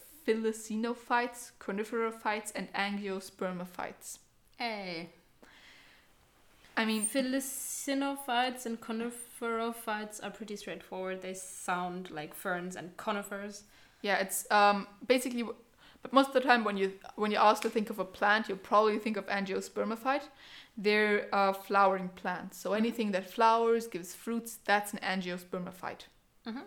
[1.59, 4.19] coniferophytes, and angiospermophytes.
[4.57, 5.09] Hey.
[6.77, 11.21] I mean, Filicinophytes and coniferophytes are pretty straightforward.
[11.21, 13.63] They sound like ferns and conifers.
[14.01, 15.43] yeah, it's um, basically.
[16.01, 18.49] But most of the time, when you when you're asked to think of a plant,
[18.49, 20.23] you'll probably think of angiospermophyte.
[20.77, 22.57] They're uh, flowering plants.
[22.57, 26.05] So anything that flowers, gives fruits, that's an angiospermophyte.
[26.47, 26.59] Mm-hmm.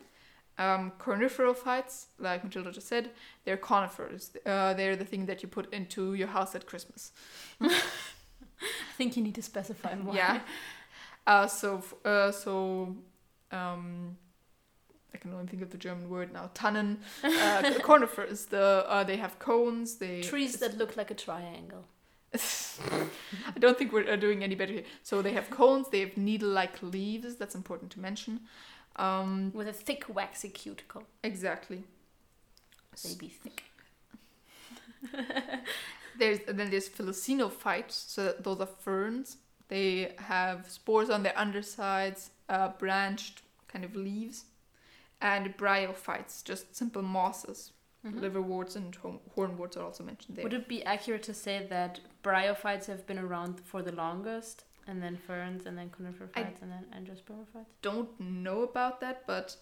[0.57, 3.11] Um, coniferophytes, like Matilda just said,
[3.44, 4.31] they're conifers.
[4.47, 7.11] Uh, they're the thing that you put into your house at Christmas.
[7.61, 10.14] I think you need to specify more.
[10.14, 10.40] Yeah.
[11.27, 12.94] Uh, so, uh, so,
[13.51, 14.16] um,
[15.14, 16.50] I can only think of the German word now.
[16.55, 18.46] Tannen, uh, conifers.
[18.46, 19.96] The uh, they have cones.
[19.96, 21.85] They Trees that look like a triangle.
[22.35, 24.85] I don't think we're uh, doing any better here.
[25.05, 25.88] So they have cones.
[25.88, 27.37] They have needle-like leaves.
[27.37, 28.40] That's important to mention.
[28.96, 31.05] Um, With a thick, waxy cuticle.
[31.22, 31.85] exactly.
[33.03, 33.64] They be thick.
[36.18, 39.38] There's then there's filicinophytes, so that those are ferns.
[39.68, 44.44] They have spores on their undersides, uh, branched kind of leaves,
[45.24, 47.72] and bryophytes, just simple mosses.
[48.04, 48.20] Mhm.
[48.20, 48.94] Liverworts and
[49.34, 50.42] hornworts are also mentioned there.
[50.42, 54.64] Would it be accurate to say that bryophytes have been around for the longest?
[54.87, 57.72] And then ferns, and then conifer and then angiospermophytes.
[57.80, 59.56] Don't know about that, but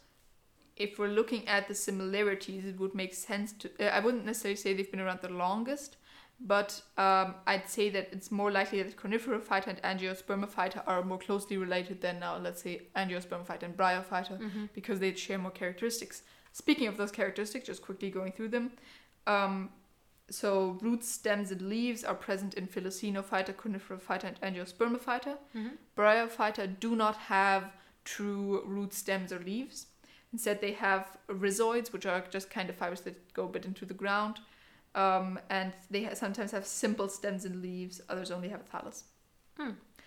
[0.74, 3.70] if we're looking at the similarities, it would make sense to.
[3.78, 5.96] Uh, I wouldn't necessarily say they've been around the longest,
[6.44, 11.56] but um, I'd say that it's more likely that Coniferophyta and Angiospermophyta are more closely
[11.56, 14.64] related than now, let's say, Angiospermophyta and Bryophyta, Mm-hmm.
[14.74, 16.22] because they share more characteristics.
[16.52, 18.72] Speaking of those characteristics, just quickly going through them.
[19.26, 19.70] Um,
[20.30, 25.36] so roots, stems, and leaves are present in Filicinophyta, Coniferophyta, and Angiospermophyta.
[25.56, 25.68] Mm-hmm.
[25.96, 27.72] Bryophyta do not have
[28.04, 29.86] true root stems or leaves.
[30.32, 33.84] Instead, they have rhizoids, which are just kind of fibers that go a bit into
[33.84, 34.40] the ground.
[34.94, 39.04] Um, and they ha- sometimes have simple stems and leaves, others only have a thallus.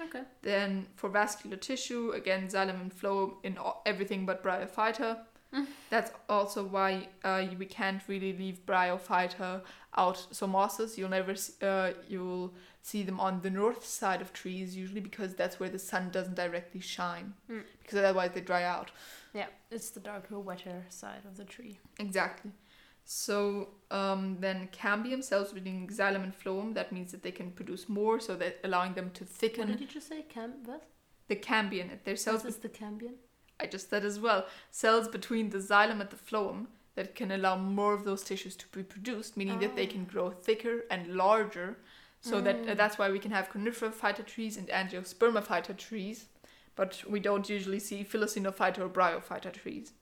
[0.02, 0.22] Okay.
[0.42, 5.20] Then for vascular tissue, again, xylem and phloem in all, everything but Bryophyta.
[5.54, 5.68] Mm.
[5.90, 9.62] That's also why uh, we can't really leave Bryophyta
[9.96, 10.28] out.
[10.32, 14.76] So mosses, you'll never s- uh, you'll see them on the north side of trees
[14.76, 17.34] usually because that's where the sun doesn't directly shine.
[17.50, 17.64] Mm.
[17.82, 18.92] Because otherwise they dry out.
[19.34, 21.80] Yeah, it's the darker, wetter side of the tree.
[22.00, 22.52] Exactly.
[23.06, 27.88] So um, then cambium cells within xylem and phloem, that means that they can produce
[27.88, 29.70] more, so that allowing them to thicken.
[29.70, 30.24] What did you just say?
[30.24, 30.84] Cam what?
[31.28, 31.90] the cambium.
[32.04, 33.14] Their cells This is the cambium.
[33.60, 37.58] I just said as well, cells between the xylem and the phloem that can allow
[37.58, 41.78] more of those tissues to be produced, meaning that they can grow thicker and larger.
[42.22, 42.78] So that uh, Mm.
[42.78, 46.26] that's why we can have coniferophyta trees and angiospermophyta trees,
[46.76, 49.94] but we don't usually see filicinophyta or bryophyta trees.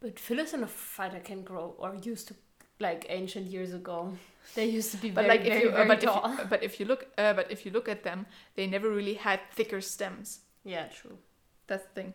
[0.00, 2.34] But Filicinophyta can grow, or used to,
[2.78, 4.12] like ancient years ago.
[4.54, 6.30] They used to be But very, like if very, you, uh, very but if tall.
[6.30, 9.14] you, but if you look, uh, but if you look at them, they never really
[9.14, 10.40] had thicker stems.
[10.64, 11.18] yeah, true.
[11.66, 12.14] That's the thing.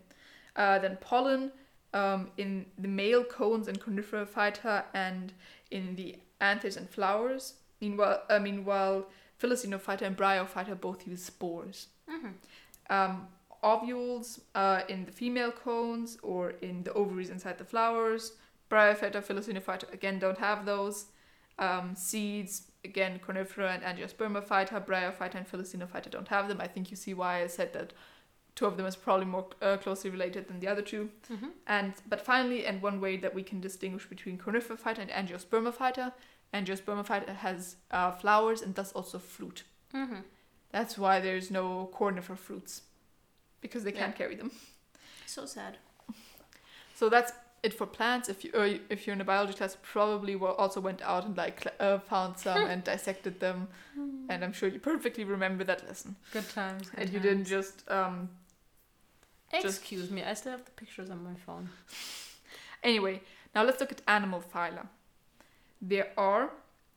[0.55, 1.51] Uh, then pollen
[1.93, 5.31] um, in the male cones and Coniferophyta and
[5.71, 7.53] in the anthers and flowers.
[7.79, 9.05] Meanwhile, uh, meanwhile,
[9.41, 11.87] Filicinophyta and Bryophyta both use spores.
[12.09, 12.33] Mm-hmm.
[12.89, 13.27] Um,
[13.65, 18.33] ovules uh, in the female cones or in the ovaries inside the flowers.
[18.69, 21.07] Bryophyta, Filicinophyta again don't have those.
[21.57, 26.59] Um, seeds again, Conifera and Angiospermophyta, Bryophyta and Filicinophyta don't have them.
[26.61, 27.93] I think you see why I said that
[28.55, 31.09] two of them is probably more uh, closely related than the other two.
[31.31, 31.47] Mm-hmm.
[31.67, 36.13] And but finally, and one way that we can distinguish between Coniferophyta and Angiospermophyta,
[36.53, 39.63] Angiospermophyta has uh, flowers and thus also fruit.
[39.93, 40.21] Mm-hmm.
[40.71, 42.81] That's why there's no conifer fruits,
[43.65, 44.51] because they can't carry them.
[45.25, 45.73] So sad.
[46.99, 47.31] So that's
[47.63, 48.29] it for plants.
[48.29, 51.57] If you uh, if you're in a biology class, probably also went out and like
[51.79, 53.67] uh, found some and dissected them,
[54.29, 56.15] and I'm sure you perfectly remember that lesson.
[56.31, 56.91] Good times.
[56.97, 58.29] and you didn't just um.
[59.61, 61.69] just- Excuse me, I still have the pictures on my phone.
[62.83, 63.19] Anyway,
[63.55, 64.85] now let's look at animal phyla.
[65.81, 66.51] There are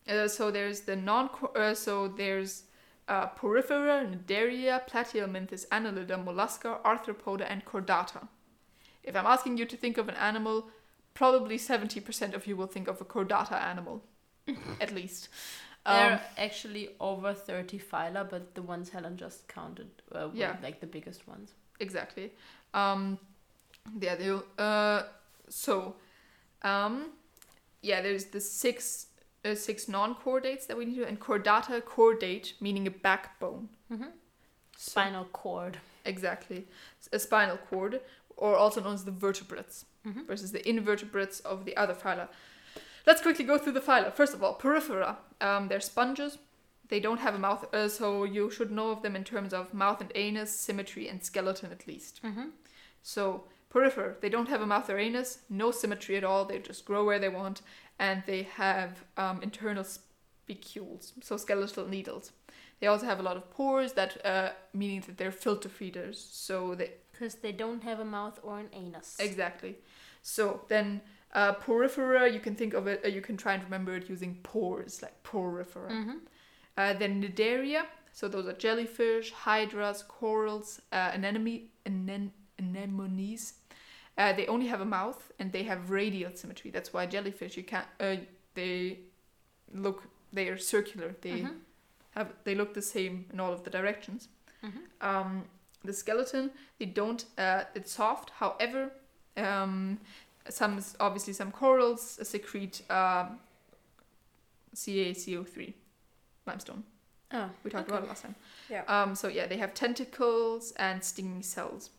[0.06, 2.64] uh, so there's the non uh, so there's
[3.08, 8.28] uh, Porifera, Cnidaria, Platyhelminthes, Annelida, Mollusca, Arthropoda, and Chordata.
[9.02, 10.68] If I'm asking you to think of an animal,
[11.14, 14.04] probably 70% of you will think of a Chordata animal,
[14.80, 15.28] at least.
[15.84, 20.36] there Um, are actually over 30 phyla, but the ones Helen just counted uh, were
[20.36, 20.56] Yeah.
[20.62, 21.54] like the biggest ones.
[21.80, 22.32] exactly.
[22.74, 23.18] Um,
[24.00, 25.02] yeah, they, uh,
[25.48, 25.96] so,
[26.62, 27.12] um,
[27.82, 29.06] yeah, there's the six
[29.44, 33.68] uh, six non-chordates that we need to, and chordata chordate meaning a backbone.
[33.92, 34.04] Mm-hmm.
[34.76, 35.78] So- Spinal cord.
[36.04, 36.66] exactly,
[37.12, 38.00] a spinal cord,
[38.36, 40.26] or also known as the vertebrates, Mhm.
[40.26, 42.28] versus the invertebrates of the other phyla.
[43.06, 44.12] Let's quickly go through the phyla.
[44.12, 45.16] First of all, porifera.
[45.40, 46.38] Um, they're sponges.
[46.88, 49.74] They don't have a mouth, uh, so you should know of them in terms of
[49.74, 52.22] mouth and anus, symmetry, and skeleton at least.
[52.22, 52.48] Mm-hmm.
[53.02, 56.44] So porifera, they don't have a mouth or anus, no symmetry at all.
[56.46, 57.60] They just grow where they want,
[57.98, 62.32] and they have um, internal spicules, so skeletal needles.
[62.80, 66.18] They also have a lot of pores, that uh, meaning that they're filter feeders.
[66.30, 69.16] So they Because they don't have a mouth or an anus.
[69.18, 69.76] exactly.
[70.22, 71.00] So then
[71.34, 73.04] uh, porifera, you can think of it.
[73.04, 75.90] Uh, you can try and remember it using pores, like porifera.
[75.90, 76.18] Mm-hmm.
[76.76, 77.82] Uh, then cnidaria.
[78.12, 82.30] so those are jellyfish, hydras, corals, uh, anemone, anen-
[82.60, 83.54] anemones.
[84.18, 86.70] Uh, they only have a mouth and they have radial symmetry.
[86.72, 87.86] That's why jellyfish you can't.
[88.00, 88.16] Uh,
[88.54, 88.98] they
[89.72, 90.02] look.
[90.32, 91.14] They are circular.
[91.20, 91.60] They Mhm.
[92.16, 92.32] have.
[92.44, 94.28] They look the same in all of the directions.
[94.62, 94.82] Mhm.
[95.00, 95.44] Um,
[95.84, 97.24] the skeleton, they don't.
[97.38, 98.30] Uh, it's soft.
[98.30, 98.90] However,
[99.36, 100.00] um,
[100.50, 103.38] some obviously some corals secrete um,
[104.74, 105.74] CaCO3
[106.46, 106.84] limestone.
[107.30, 107.96] Oh, We talked okay.
[107.96, 108.34] about it last time.
[108.70, 108.82] Yeah.
[108.88, 111.90] Um, so yeah, they have tentacles and stinging cells.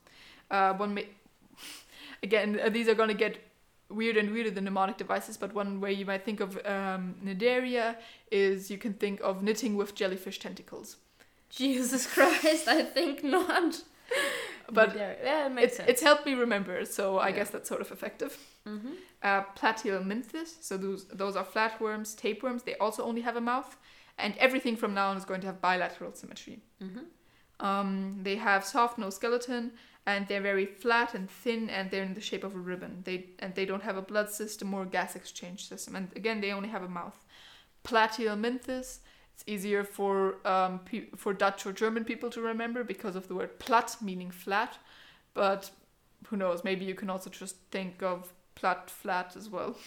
[0.49, 1.07] Uh, one may,
[2.23, 3.37] again, uh, these are gonna get
[3.89, 7.95] weird and weirder the mnemonic devices, but one way you might think of um, Cnidaria
[8.31, 10.97] is you can think of knitting with jellyfish tentacles.
[11.49, 13.81] Jesus Christ, I think not.
[14.71, 15.89] But yeah, it makes It's, sense.
[15.89, 17.35] it's helped me remember, so I Yeah.
[17.37, 18.37] guess that's sort of effective.
[18.67, 18.93] mm-hmm.
[19.23, 22.61] Uh, platyhelminthes, so those those are flatworms, tapeworms.
[22.63, 23.75] They also only have a mouth,
[24.17, 26.59] and everything from now on is going to have bilateral symmetry.
[26.83, 27.65] Mm-hmm.
[27.65, 29.71] Um, they have soft no skeleton,
[30.05, 33.01] and they're very flat and thin, and they're in the shape of a ribbon.
[33.03, 36.41] They and they don't have a blood system or a gas exchange system, and again
[36.41, 37.25] they only have a mouth.
[37.83, 38.99] Platyhelminthes.
[39.33, 43.35] It's easier for um, pe- for Dutch or German people to remember because of the
[43.35, 44.77] word plat meaning flat.
[45.33, 45.71] But
[46.27, 46.63] who knows?
[46.63, 49.77] Maybe you can also just think of plat flat as well.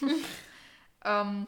[1.04, 1.46] um,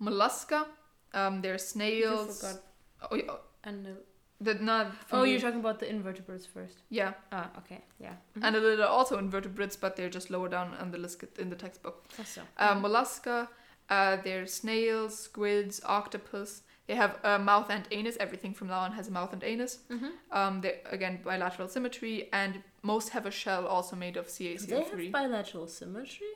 [0.00, 0.66] mollusca.
[1.12, 2.40] Um, they're You snails.
[2.40, 2.62] forgot.
[3.10, 3.32] Oh, yeah,
[3.64, 3.96] And the,
[4.40, 6.82] the, not oh, you're talking about the invertebrates first.
[6.90, 7.14] yeah.
[7.32, 8.14] Ah, okay, yeah.
[8.42, 11.56] And a little also invertebrates, but they're just lower down on the list in the
[11.56, 12.04] textbook.
[12.18, 12.42] Also.
[12.58, 13.48] Uh, mollusca,
[13.88, 16.62] uh, they're snails, squids, octopus.
[16.86, 18.16] They have a mouth and anus.
[18.20, 19.78] Everything from now on has a mouth and anus.
[19.90, 20.10] mm-hmm.
[20.30, 25.02] Um, they again bilateral symmetry, and most have a shell also made of They CaCO3.
[25.04, 26.28] have bilateral symmetry.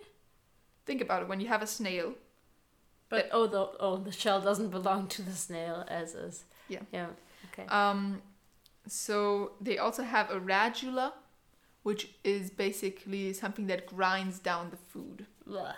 [0.87, 1.29] Think about it.
[1.29, 2.15] When you have a snail,
[3.11, 6.45] But oh, the oh, the shell doesn't belong to the snail as is.
[6.69, 6.81] Yeah.
[6.93, 7.09] Yeah.
[7.53, 7.67] Okay.
[7.69, 8.23] um,
[8.87, 11.13] so they also have a radula,
[11.83, 15.27] which is basically something that grinds down the food.
[15.47, 15.75] Blah.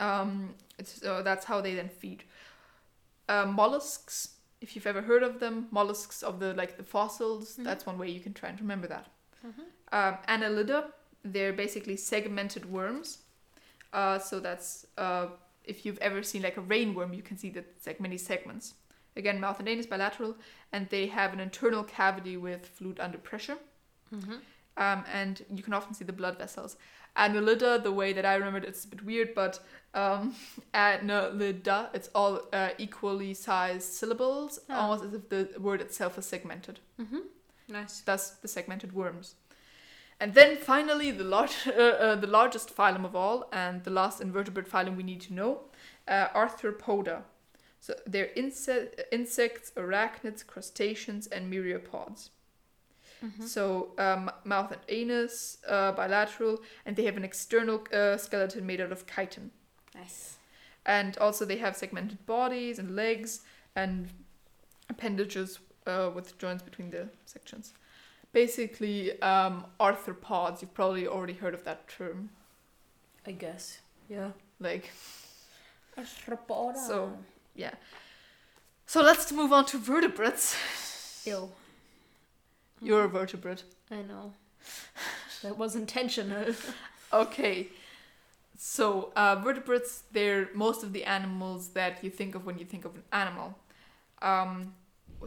[0.00, 2.24] Um, it's, so that's how they then feed.
[3.28, 7.56] Uh, mollusks, if you've ever heard of them, mollusks of the like the fossils.
[7.56, 7.64] Mhm.
[7.64, 9.08] That's one way you can try and remember that.
[9.44, 9.64] Mhm.
[9.92, 10.92] Um, Annelida,
[11.24, 13.18] they're basically segmented worms.
[13.92, 15.28] Uh, so that's uh,
[15.64, 18.74] if you've ever seen like a rainworm, you can see that it's like many segments.
[19.18, 20.36] Again, mouth and anus bilateral,
[20.72, 23.58] and they have an internal cavity with fluid under pressure.
[24.14, 24.36] Mm-hmm.
[24.76, 26.76] Um, and you can often see the blood vessels.
[27.16, 29.58] Annelida, the way that I remember it, it's a bit weird, but
[29.92, 30.36] um,
[30.74, 34.74] annelida, it's all uh, equally sized syllables, Oh.
[34.74, 36.78] almost as if the word itself is segmented.
[37.00, 37.18] Mm-hmm.
[37.68, 38.00] Nice.
[38.02, 39.34] Thus, the segmented worms.
[40.20, 44.20] And then finally, the, large, uh, uh, the largest phylum of all, and the last
[44.20, 45.60] invertebrate phylum we need to know,
[46.06, 47.22] uh, Arthropoda.
[47.80, 52.30] So they're inse- insects, arachnids, crustaceans, and myriapods.
[53.24, 53.46] Mm-hmm.
[53.46, 58.80] So um, mouth and anus, uh, bilateral, and they have an external uh, skeleton made
[58.80, 59.50] out of chitin.
[59.94, 60.36] Nice.
[60.86, 63.40] And also they have segmented bodies and legs
[63.74, 64.08] and
[64.88, 67.74] appendages uh, with joints between the sections.
[68.32, 70.62] Basically, um, arthropods.
[70.62, 72.30] You've probably already heard of that term.
[73.26, 73.78] I guess.
[74.08, 74.30] Yeah.
[74.60, 74.90] Like,
[75.96, 76.76] Arthropoda.
[76.76, 77.16] So-
[78.86, 80.56] so let's move on to vertebrates.
[81.26, 81.50] Ew.
[82.80, 83.64] You're a vertebrate.
[83.90, 84.32] I know.
[85.42, 86.54] That was intentional.
[87.10, 87.68] Okay.
[88.58, 92.84] So, uh, vertebrates, they're most of the animals that you think of when you think
[92.84, 93.56] of an animal.
[94.20, 94.74] Um,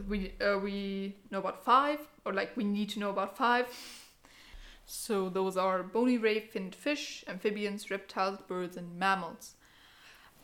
[0.08, 3.66] we, uh, we know about five, or like we need to know about five.
[4.86, 9.56] So, those are bony ray finned fish, amphibians, reptiles, birds, and mammals.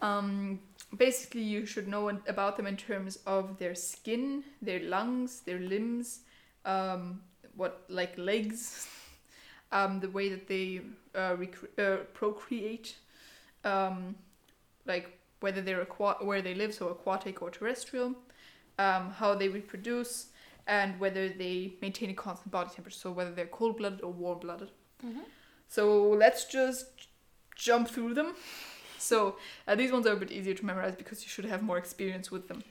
[0.02, 0.60] Um,
[0.96, 6.22] basically, you should know about them in terms of their skin, their lungs, their limbs,
[6.66, 7.22] um,
[7.56, 8.88] what like legs,
[9.72, 10.82] um, the way that they
[11.16, 11.36] uh,
[11.78, 12.96] uh, procreate,
[13.64, 14.16] um,
[14.86, 18.16] like whether they're aqua- where they live, so aquatic or terrestrial,
[18.80, 20.28] um, how they reproduce,
[20.68, 24.40] and whether they maintain a constant body temperature, so whether they're cold blooded or warm
[24.40, 24.72] blooded.
[25.06, 25.22] Mm-hmm.
[25.68, 27.08] So let's just
[27.56, 28.36] jump through them.
[28.98, 31.78] So uh, these ones are a bit easier to memorize because you should have more
[31.78, 32.64] experience with them.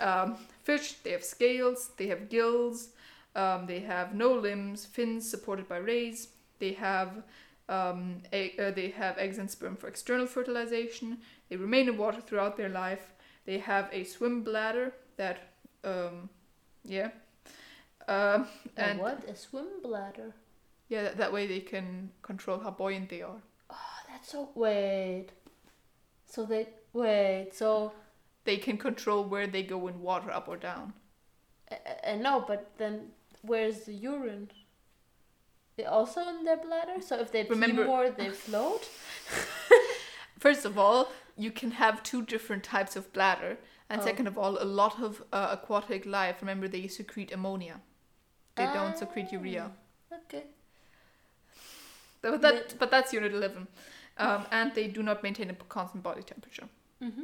[0.00, 2.90] Um, fish, they have scales, they have gills,
[3.34, 6.28] um, they have no limbs, fins supported by rays.
[6.58, 7.22] They have
[7.68, 11.18] um, egg, uh, they have eggs and sperm for external fertilization.
[11.48, 13.12] They remain in water throughout their life.
[13.46, 15.38] They have a swim bladder that,
[15.84, 16.28] um,
[16.84, 17.10] yeah,
[18.08, 19.24] um, And and what?
[19.28, 20.34] A swim bladder.
[20.88, 23.42] yeah, that, that way they can control how buoyant they are.
[23.70, 24.50] Oh, that's so.
[24.54, 25.28] Wait.
[26.28, 26.68] So they.
[26.92, 27.50] Wait.
[27.52, 27.92] So.
[28.44, 30.94] They can control where they go in water, up or down.
[31.70, 31.74] Uh,
[32.06, 33.08] uh, no, but then
[33.42, 34.50] where's the urine?
[35.76, 37.00] They also in their bladder.
[37.02, 38.88] So if they Remember- pee more, they float.
[40.38, 43.58] First of all, you can have two different types of bladder,
[43.90, 44.04] and Oh.
[44.04, 46.36] second of all, a lot of uh, aquatic life.
[46.40, 47.80] Remember, they secrete ammonia.
[48.56, 49.70] They don't secrete urea.
[50.12, 50.44] Okay.
[52.22, 53.68] But that, but that's unit eleven,
[54.18, 56.68] um, and they do not maintain a constant body temperature.
[57.02, 57.22] Mm-hmm.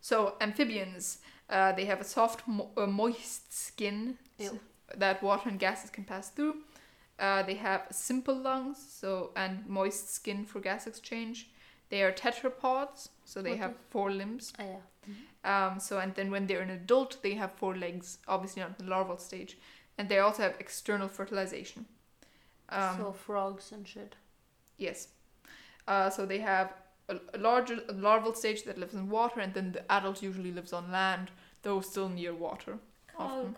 [0.00, 1.18] So amphibians,
[1.50, 4.60] uh, they have a soft, mo- uh, moist skin Ew.
[4.96, 6.56] that water and gases can pass through.
[7.18, 11.50] Uh, they have simple lungs, so and moist skin for gas exchange.
[11.88, 14.52] They are tetrapods, so they What have four limbs.
[14.58, 14.78] Oh, yeah.
[15.44, 18.84] Um, so and then when they're an adult, they have four legs, obviously not in
[18.84, 19.56] the larval stage,
[19.96, 21.86] and they also have external fertilization.
[22.68, 24.14] Um, so frogs and shit.
[24.76, 25.08] Yes.
[25.88, 26.72] Uh, so they have
[27.08, 30.52] a, a larger a larval stage that lives in water, and then the adult usually
[30.52, 31.30] lives on land,
[31.62, 32.78] though still near water.
[33.18, 33.56] Often.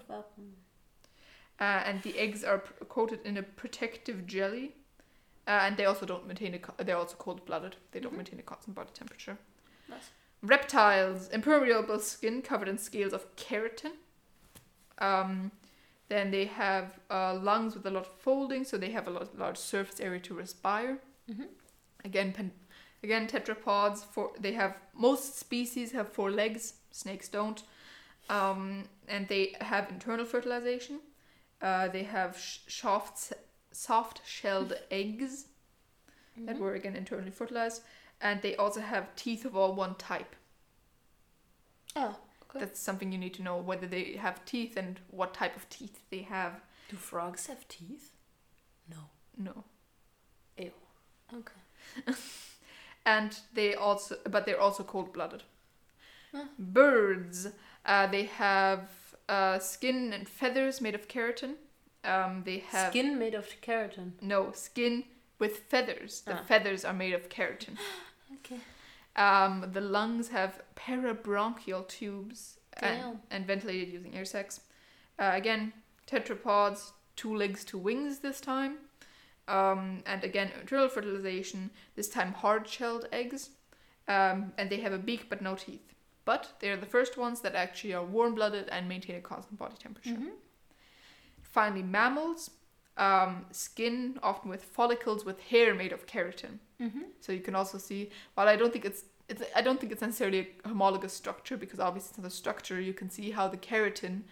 [1.61, 4.73] Uh, and the eggs are pr- coated in a protective jelly,
[5.47, 6.59] uh, and they also don't maintain a.
[6.59, 7.77] Co- they're also cold blooded.
[7.93, 8.19] They don't Mhm.
[8.19, 9.37] maintain a constant body temperature.
[9.89, 10.11] Nice.
[10.43, 13.93] Reptiles, impermeable skin covered in scales of keratin.
[14.99, 15.51] Um,
[16.09, 19.37] then they have uh, lungs with a lot of folding, so they have a lot,
[19.39, 20.99] large surface area to respire.
[21.29, 21.49] Mhm.
[22.05, 22.51] Again, pen,
[23.03, 24.05] again tetrapods.
[24.05, 26.75] For they have most species have four legs.
[26.93, 27.63] Snakes don't,
[28.29, 31.01] um, and they have internal fertilization.
[31.63, 33.33] Uh, they have sh- soft,
[33.73, 35.47] soft-shelled eggs
[36.37, 36.61] that Mhm.
[36.61, 37.83] were again internally fertilized,
[38.21, 40.35] and they also have teeth of all one type.
[41.97, 42.61] Oh, okay.
[42.61, 46.03] That's something you need to know whether they have teeth and what type of teeth
[46.11, 46.63] they have.
[46.89, 48.15] Do frogs have teeth?
[48.89, 49.11] No.
[49.37, 49.65] No.
[50.57, 50.73] Ew.
[51.33, 51.60] Okay.
[53.07, 55.43] and they also but they're also cold-blooded
[56.33, 56.45] Huh.
[56.59, 57.49] birds
[57.85, 58.89] uh, they have
[59.29, 61.55] uh, skin and feathers made of keratin
[62.05, 64.13] um, they have Skin made of keratin.
[64.21, 65.05] no skin
[65.41, 66.43] with feathers the Ah.
[66.47, 67.77] feathers are made of keratin
[68.37, 68.61] Okay.
[69.17, 74.61] um, the lungs have parabronchial tubes and, and ventilated using air sacs
[75.19, 75.73] uh, again
[76.07, 78.79] tetrapods two legs two wings this time
[79.57, 81.61] um, and again internal fertilization
[81.97, 83.51] this time hard-shelled eggs
[84.17, 85.87] um, and they have a beak but no teeth
[86.31, 90.19] but they're the first ones that actually are warm-blooded and maintain a constant body temperature
[90.21, 90.33] Mhm.
[91.43, 92.51] finally mammals
[92.97, 97.05] um, skin often with follicles with hair made of keratin Mhm.
[97.21, 100.01] so you can also see while i don't think it's it's, I don't think it's
[100.03, 102.81] necessarily a homologous structure because obviously it's not a structure.
[102.81, 104.23] You can see how the keratin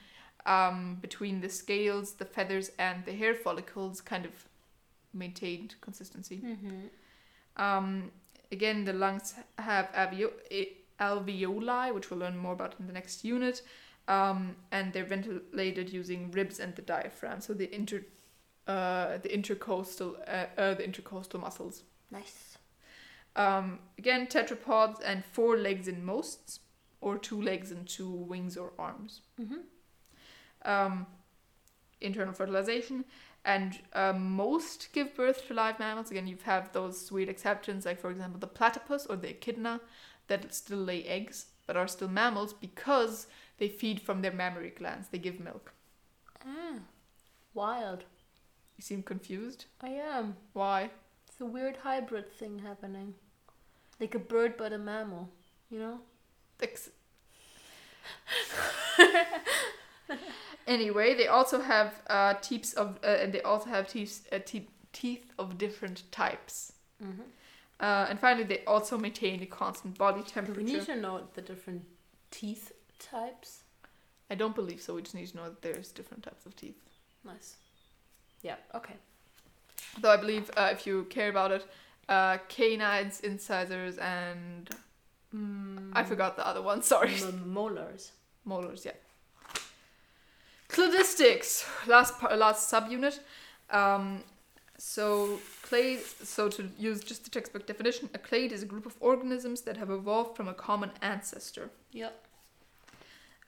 [0.45, 4.33] um, between the scales, the feathers, and the hair follicles kind of
[5.13, 6.41] maintained consistency.
[6.41, 6.91] Mhm.
[7.57, 8.13] Um,
[8.53, 10.33] again, the lungs have alveo-
[11.01, 13.63] alveoli, which we'll learn more about in the next unit,
[14.07, 18.05] um, and they're ventilated using ribs and the diaphragm, so the inter,
[18.67, 21.83] uh, the intercostal, uh, uh, the intercostal muscles.
[22.11, 22.59] Nice.
[23.37, 26.61] Um, again, tetrapods and four legs in most,
[27.01, 29.21] or two legs and two wings or arms.
[29.41, 29.63] Mhm.
[30.65, 31.07] Um,
[32.01, 33.05] internal fertilization,
[33.49, 36.11] and um, most give birth to live mammals.
[36.11, 39.81] Again, you have those weird exceptions, like for example the platypus or the echidna,
[40.27, 43.27] that still lay eggs but are still mammals because
[43.57, 45.09] they feed from their mammary glands.
[45.09, 45.73] They give milk.
[46.47, 46.81] Ah.
[47.55, 48.05] Wild.
[48.77, 49.65] You seem confused.
[49.81, 50.37] I am.
[50.53, 50.91] Why?
[51.27, 53.15] It's a weird hybrid thing happening.
[53.99, 55.31] Like a bird but a mammal,
[55.71, 56.01] you know?
[56.61, 56.91] Ex-
[60.69, 64.69] anyway, they also have uh, teeth of, uh, and they also have teeth, uh, te-
[64.93, 66.73] teeth of different types.
[67.03, 67.23] Mm-hmm.
[67.81, 70.61] Uh, and finally, they also maintain a constant body temperature.
[70.61, 71.83] We need to know the different
[72.31, 73.63] teeth types.
[74.31, 74.95] I don't believe so.
[74.95, 76.77] We just need to know that there's different types of teeth.
[77.25, 77.57] Nice.
[78.43, 78.95] Yeah, okay.
[80.01, 81.67] Though I believe, uh, if you care about it,
[82.09, 84.71] uh, canines, incisors, and
[85.35, 86.83] Mm, I forgot the other one.
[86.93, 88.13] Sorry, m- molars.
[88.45, 88.85] molars.
[88.87, 88.93] Yeah.
[90.79, 93.19] Cladistics, last last subunit.
[93.71, 94.23] Um,
[94.77, 96.01] so clade.
[96.23, 99.77] So to use just the textbook definition, a clade is a group of organisms that
[99.77, 101.71] have evolved from a common ancestor.
[101.93, 102.25] Yep.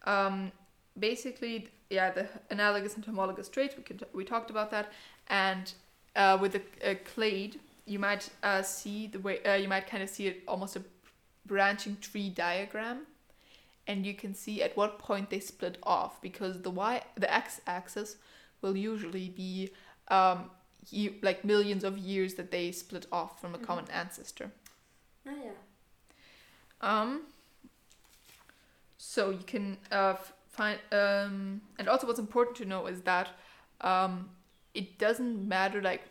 [0.05, 0.51] Um,
[0.99, 3.76] basically, yeah, the analogous and homologous traits.
[3.76, 4.93] We could we talked about that,
[5.28, 5.72] and
[6.16, 10.03] uh, with a, a clade, you might uh, see the way uh, you might kind
[10.03, 10.83] of see it almost a
[11.47, 13.07] branching tree diagram,
[13.91, 17.61] and you can see at what point they split off because the y the x
[17.66, 18.16] axis
[18.62, 19.70] will usually be
[20.18, 20.38] um,
[20.91, 23.66] ye- like millions of years that they split off from a Mhm.
[23.68, 24.49] common ancestor.
[25.26, 25.59] Oh, yeah.
[26.91, 27.22] Um.
[28.99, 33.28] So you can uh, f- find um, and also what's important to know is that
[33.80, 34.28] um,
[34.74, 36.03] it doesn't matter like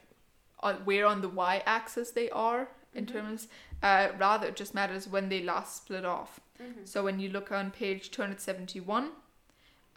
[0.61, 3.11] on where on the y-axis they are in Mhm.
[3.11, 3.47] terms.
[3.83, 6.39] Uh, rather, it just matters when they last split off.
[6.61, 6.85] Mm-hmm.
[6.85, 9.11] So when you look on page two hundred seventy-one,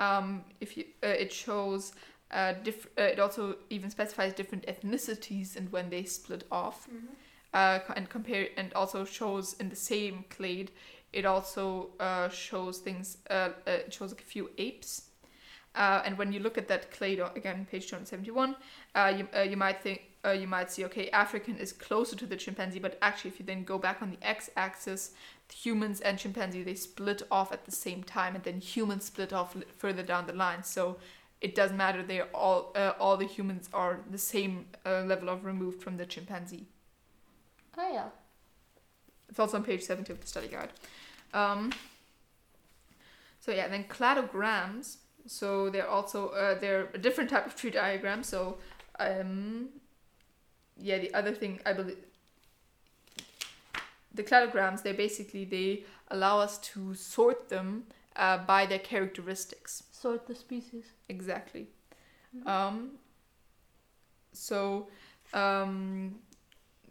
[0.00, 1.92] um, if you uh, it shows.
[2.30, 7.06] Uh, diff- uh, it also even specifies different ethnicities and when they split off Mm-hmm.
[7.52, 10.70] uh, and compare and also shows in the same clade
[11.12, 15.10] it also uh, shows things uh, uh, it shows like a few apes
[15.74, 18.56] uh, and when you look at that clade again page 271
[18.94, 22.26] uh, you, uh, you might think uh, you might see okay african is closer to
[22.26, 25.12] the chimpanzee but actually if you then go back on the x-axis
[25.52, 29.56] humans and chimpanzee they split off at the same time, and then humans split off
[29.76, 30.64] further down the line.
[30.64, 30.96] So
[31.40, 32.02] it doesn't matter.
[32.02, 36.06] They all uh, all the humans are the same uh, level of removed from the
[36.06, 36.66] chimpanzee.
[37.76, 38.08] Oh yeah.
[39.28, 40.70] It's also on page 70 of the study guide.
[41.32, 41.72] Um,
[43.40, 44.96] so yeah, then cladograms.
[45.26, 48.22] So they're also uh, they're a different type of tree diagram.
[48.22, 48.58] So
[48.98, 49.68] um,
[50.76, 51.96] yeah, the other thing I believe
[54.14, 57.84] the cladograms they basically they allow us to sort them
[58.16, 59.84] uh, by their characteristics.
[59.90, 60.84] Sort the species.
[61.08, 61.66] Exactly.
[62.36, 62.46] Mhm.
[62.46, 62.90] Um,
[64.32, 64.88] so
[65.32, 66.16] um,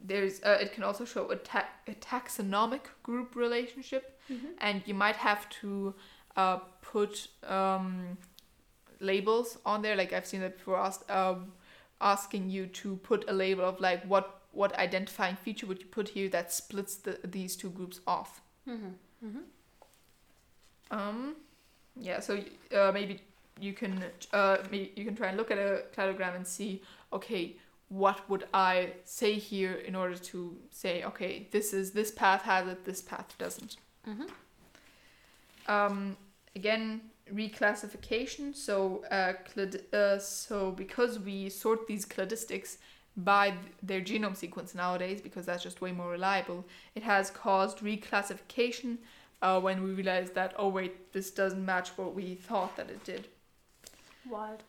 [0.04, 4.48] there's uh, it can also show a, ta- a taxonomic group relationship, Mm-hmm.
[4.60, 5.94] and you might have to
[6.38, 8.18] uh, put um,
[9.02, 9.96] labels on there.
[9.98, 11.52] Like I've seen that before, asked, um,
[12.02, 16.10] asking you to put a label of like what what identifying feature would you put
[16.10, 18.42] here that splits the, these two groups off.
[18.68, 19.28] Mm-hmm.
[19.28, 20.98] Mm-hmm.
[21.00, 21.36] Um,
[21.96, 22.40] yeah, so
[22.76, 23.22] uh, maybe
[23.60, 26.82] you can uh, maybe you can try and look at a cladogram and see,
[27.14, 27.56] okay,
[27.90, 32.68] what would I say here in order to say, okay, this is this path has
[32.68, 33.78] it, this path doesn't.
[34.08, 35.72] Mm-hmm.
[35.72, 36.18] Um,
[36.56, 37.02] again,
[37.34, 38.56] reclassification.
[38.56, 42.78] So, uh, clad- uh, so because we sort these cladistics
[43.18, 46.66] by th- their genome sequence nowadays, because that's just way more reliable,
[46.96, 48.98] it has caused reclassification
[49.42, 53.04] uh, when we realized that oh wait, this doesn't match what we thought that it
[53.04, 53.28] did.
[54.30, 54.64] Wild.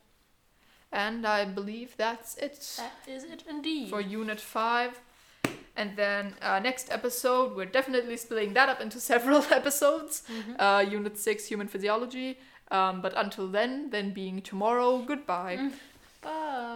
[0.90, 3.88] And I believe that's it That is it indeed.
[3.90, 5.00] for Unit Five.
[5.74, 10.22] And then uh, next episode, we're definitely splitting that up into several episodes.
[10.28, 10.56] Mhm.
[10.58, 12.38] uh, Unit 6 Human Physiology.
[12.72, 15.58] Um, but until then, then being tomorrow, goodbye.
[15.60, 15.72] Mm.
[16.22, 16.71] Bye.